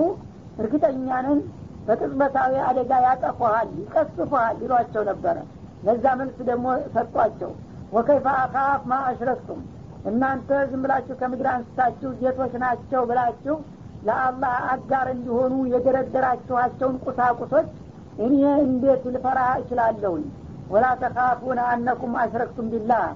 እርግጠኛንን 0.59 1.39
በቅጽበታዊ 1.87 2.55
አደጋ 2.69 2.93
ያጠፉሃል 3.07 3.69
ይቀስፉሃል 3.79 4.57
ይሏቸው 4.65 5.05
ነበረ። 5.11 5.37
ለዛ 5.87 6.05
መልስ 6.19 6.37
ደግሞ 6.49 6.67
ሰጧቸው። 6.95 7.53
ወከይፈ 7.93 8.27
አካፍ 8.43 8.83
ማ 8.91 8.99
አሽረክቱም 9.09 9.61
እናንተ 10.11 10.51
ዝም 10.71 10.83
ብላችሁ 10.85 11.15
ከምድር 11.19 11.49
አንስታችሁ 11.53 12.11
ጌቶች 12.21 12.53
ናቸው 12.63 13.03
ብላችሁ 13.11 13.57
ለአላህ 14.07 14.55
አጋር 14.73 15.07
እንዲሆኑ 15.13 15.55
የደረደራችኋቸውን 15.73 16.97
ቁሳቁሶች 17.05 17.69
እኔ 18.19 18.35
እንዴት 18.65 19.05
ልፈራ 19.15 19.41
እችላለሁኝ? 19.61 20.25
ወላ 20.71 20.87
ተካፉነ 21.03 21.61
አነኩም 21.71 22.13
አሽረክቱም 22.23 22.67
ቢላህ። 22.73 23.07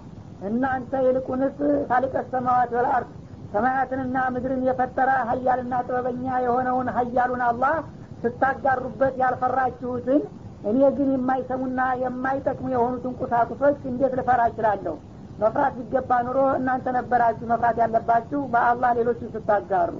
እናንተ 0.48 0.92
ይልቁንስ 1.06 1.58
ታሊቀ 1.90 2.14
ሰማዋት 2.32 2.70
ወልአርድ 2.76 3.10
ሰማያትንና 3.52 4.16
ምድርን 4.34 4.62
የፈጠረ 4.68 5.10
ሀያልና 5.28 5.74
ጥበበኛ 5.86 6.24
የሆነውን 6.44 6.88
ሀያሉን 6.96 7.42
አላህ 7.48 7.76
ስታጋሩበት 8.22 9.14
ያልፈራችሁትን 9.22 10.22
እኔ 10.68 10.78
ግን 10.96 11.08
የማይሰሙና 11.14 11.80
የማይጠቅሙ 12.02 12.66
የሆኑትን 12.74 13.12
ቁሳቁሶች 13.20 13.78
እንዴት 13.90 14.12
ልፈራ 14.18 14.40
እችላለሁ? 14.50 14.94
መፍራት 15.40 15.74
ቢገባ 15.78 16.10
ኑሮ 16.26 16.38
እናንተ 16.58 16.86
ነበራችሁ 16.96 17.46
መፍራት 17.50 17.76
ያለባችሁ 17.82 18.40
በአላህ 18.52 18.90
ሌሎችን 18.98 19.32
ስታጋሩ። 19.34 19.92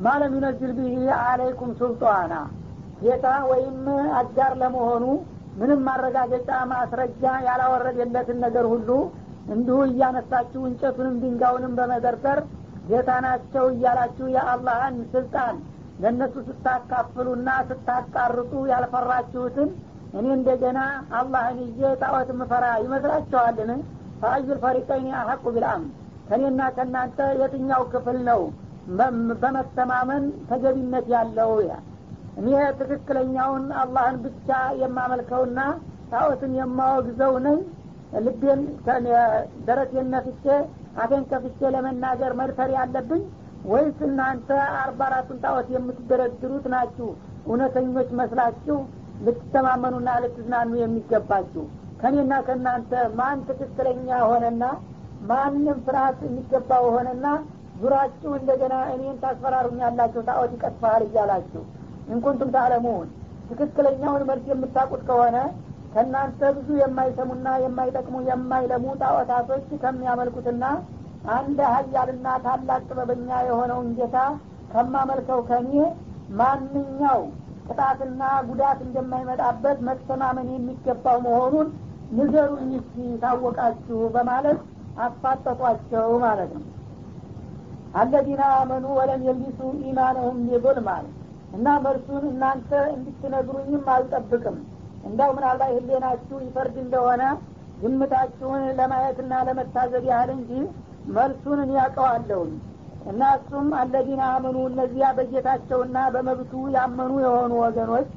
ማለም 0.00 0.34
ዩነዝል 0.38 0.72
ብህ 0.78 0.94
አለይኩም 1.22 1.70
ሱልጣና 1.80 2.32
ጌታ 3.00 3.26
ወይም 3.50 3.78
አጋር 4.20 4.52
ለመሆኑ 4.60 5.04
ምንም 5.58 5.80
ማረጋገጫ 5.86 6.50
ማስረጃ 6.72 7.24
ያላወረደለትን 7.46 8.38
ነገር 8.44 8.66
ሁሉ 8.72 8.88
እንዲሁ 9.54 9.78
እያነሳችሁ 9.88 10.62
እንጨቱንም 10.68 11.16
ድንጋውንም 11.22 11.74
በመደርደር 11.78 12.40
ጌታ 12.90 13.10
ናቸው 13.26 13.64
እያላችሁ 13.72 14.26
የአላህን 14.34 14.96
ስልጣን 15.14 15.56
ለእነሱ 16.02 16.34
ስታካፍሉና 16.48 17.50
ስታቃርጡ 17.68 18.52
ያልፈራችሁትን 18.72 19.68
እኔ 20.18 20.26
እንደገና 20.36 20.80
አላህን 21.18 21.58
ይዤ 21.64 21.80
ጣዖት 22.02 22.28
ምፈራ 22.40 22.64
ይመስላችኋልን? 22.84 23.80
ፈአዩል 24.20 24.58
ፈሪቀይን 24.62 25.10
አሐቁ 25.20 25.44
ቢልአምን 25.54 25.88
ከእኔና 26.28 26.60
ከእናንተ 26.76 27.18
የትኛው 27.40 27.82
ክፍል 27.92 28.18
ነው 28.28 28.40
በመተማመን 29.42 30.24
ተገቢነት 30.50 31.06
ያለው? 31.14 31.52
ያ 31.68 31.74
እኔ 32.36 32.48
ትክክለኛውን 32.80 33.66
አላህን 33.80 34.16
ብቻ 34.24 34.48
የማመልከውና 34.80 35.60
ጣዖትን 36.10 36.52
የማወግዘው 36.58 37.34
ነኝ። 37.46 37.58
ልቤን 38.24 38.60
ደረቴን 39.66 40.08
ነፍቼ 40.14 40.44
አፌን 41.02 41.24
ከፍቼ 41.30 41.60
ለመናገር 41.74 42.32
መድፈር 42.40 42.70
ያለብኝ 42.76 43.22
ወይስ 43.64 43.98
እናንተ 44.08 44.48
አርባ 44.80 45.00
አራቱን 45.08 45.38
ጣዖት 45.44 45.68
የምትደረድሩት 45.74 46.66
ናችሁ? 46.74 47.08
እውነተኞች 47.46 48.10
መስላችሁ 48.20 48.76
ልትተማመኑና 49.26 50.08
ልትዝናኑ 50.22 50.70
የሚገባችሁ። 50.80 51.64
ከኔና 52.00 52.32
ከእናንተ 52.46 52.90
ማን 53.18 53.38
ትክክለኛ 53.48 54.08
ሆነና 54.30 54.64
ማንም 55.30 55.78
ፍርሀት 55.86 56.18
የሚገባው 56.26 56.84
ሆነና 56.94 57.26
ዙራችሁ 57.80 58.30
እንደገና 58.38 58.74
እኔን 58.92 59.16
ታስፈራሩኛላችሁ 59.22 60.20
ጣዖት 60.28 60.52
ይቀጥፋል 60.56 61.02
እያላችሁ 61.06 61.62
እንኩንቱም 62.06 62.50
ታለሙን 62.56 63.08
ትክክለኛውን 63.48 64.22
መልስ 64.28 64.46
የምታውቁት 64.50 65.02
ከሆነ 65.08 65.36
ከእናንተ 65.92 66.40
ብዙ 66.56 66.68
የማይሰሙና 66.80 67.48
የማይጠቅሙ 67.62 68.16
የማይለሙ 68.28 68.84
ጣዖታቶች 69.02 69.66
ከሚያመልኩትና 69.82 70.64
አንድ 71.36 71.58
ሀያልና 71.74 72.26
ታላቅ 72.44 72.80
ጥበበኛ 72.88 73.30
የሆነውን 73.46 73.88
ጌታ 73.98 74.16
ከማመልከው 74.72 75.40
ከኔ 75.48 75.72
ማንኛው 76.40 77.20
ቅጣትና 77.68 78.22
ጉዳት 78.48 78.78
እንደማይመጣበት 78.86 79.78
መተማመን 79.88 80.48
የሚገባው 80.52 81.18
መሆኑን 81.26 81.68
ንገሩኝ 82.16 82.70
እስኪ 82.80 82.96
ታወቃችሁ 83.22 84.00
በማለት 84.14 84.58
አፋጠጧቸው 85.06 86.10
ማለት 86.24 86.50
ነው። 86.56 86.64
አለዚነ 87.94 88.42
አመኑ 88.56 88.86
ወለም 88.98 89.20
የልቢሱ 89.26 89.60
ኢማነሁም 89.88 90.38
ቢظልም 90.46 90.88
አለ 90.94 91.06
እና 91.54 91.66
መልሱን 91.84 92.24
እናንተ 92.30 92.70
እንድትነግሩኝም 92.94 93.84
አልጠብቅም። 93.94 94.56
እንዳው 95.06 95.30
ምናልባት 95.36 95.72
ህሌናችሁ 95.76 96.36
ይፈርድ 96.44 96.76
እንደሆነ 96.84 97.22
ግምታችሁን 97.80 98.62
ለማየትና 98.78 99.32
ለመታዘብ 99.48 100.04
ያህል 100.10 100.30
እንጂ 100.36 100.50
መልሱን 101.16 101.58
እኔ 101.64 101.72
ያውቀዋለሁኝ 101.78 102.54
እና 103.10 103.22
እሱም 103.38 103.68
አለዚነ 103.80 104.22
አመኑ 104.30 104.56
እነዚያ 104.70 105.08
በጌታቸውና 105.18 105.98
በመብቱ 106.14 106.52
ያመኑ 106.76 107.12
የሆኑ 107.24 107.52
ወገኖች 107.64 108.08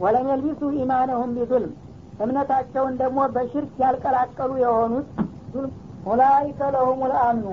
ወለም 0.00 0.26
የልቢሱ 0.30 0.70
ኢማነሁም 0.78 1.34
ቢظልም 1.36 1.72
እምነታቸውን 2.24 2.94
ደግሞ 3.00 3.18
በሽርክ 3.34 3.74
ያልቀላቀሉ 3.82 4.52
የሆኑት 4.62 5.08
ኡላይከ 6.06 6.60
ለሁም 6.74 7.00
ልአምኑ 7.10 7.46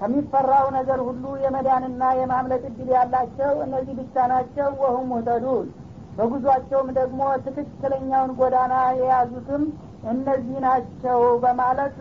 ከሚፈራው 0.00 0.66
ነገር 0.76 1.00
ሁሉ 1.06 1.24
የመዳንና 1.44 2.02
የማምለጥ 2.18 2.62
እድል 2.70 2.90
ያላቸው 2.96 3.52
እነዚህ 3.64 3.94
ብቻ 4.00 4.26
ናቸው 4.32 4.68
ወሁም 4.82 5.06
ሙህተዱን 5.12 5.68
በጉዟቸውም 6.16 6.88
ደግሞ 6.98 7.20
ትክክለኛውን 7.46 8.30
ጎዳና 8.38 8.74
የያዙትም 9.00 9.64
እነዚህ 10.10 10.56
ናቸው 10.64 11.20
በማለት 11.44 11.94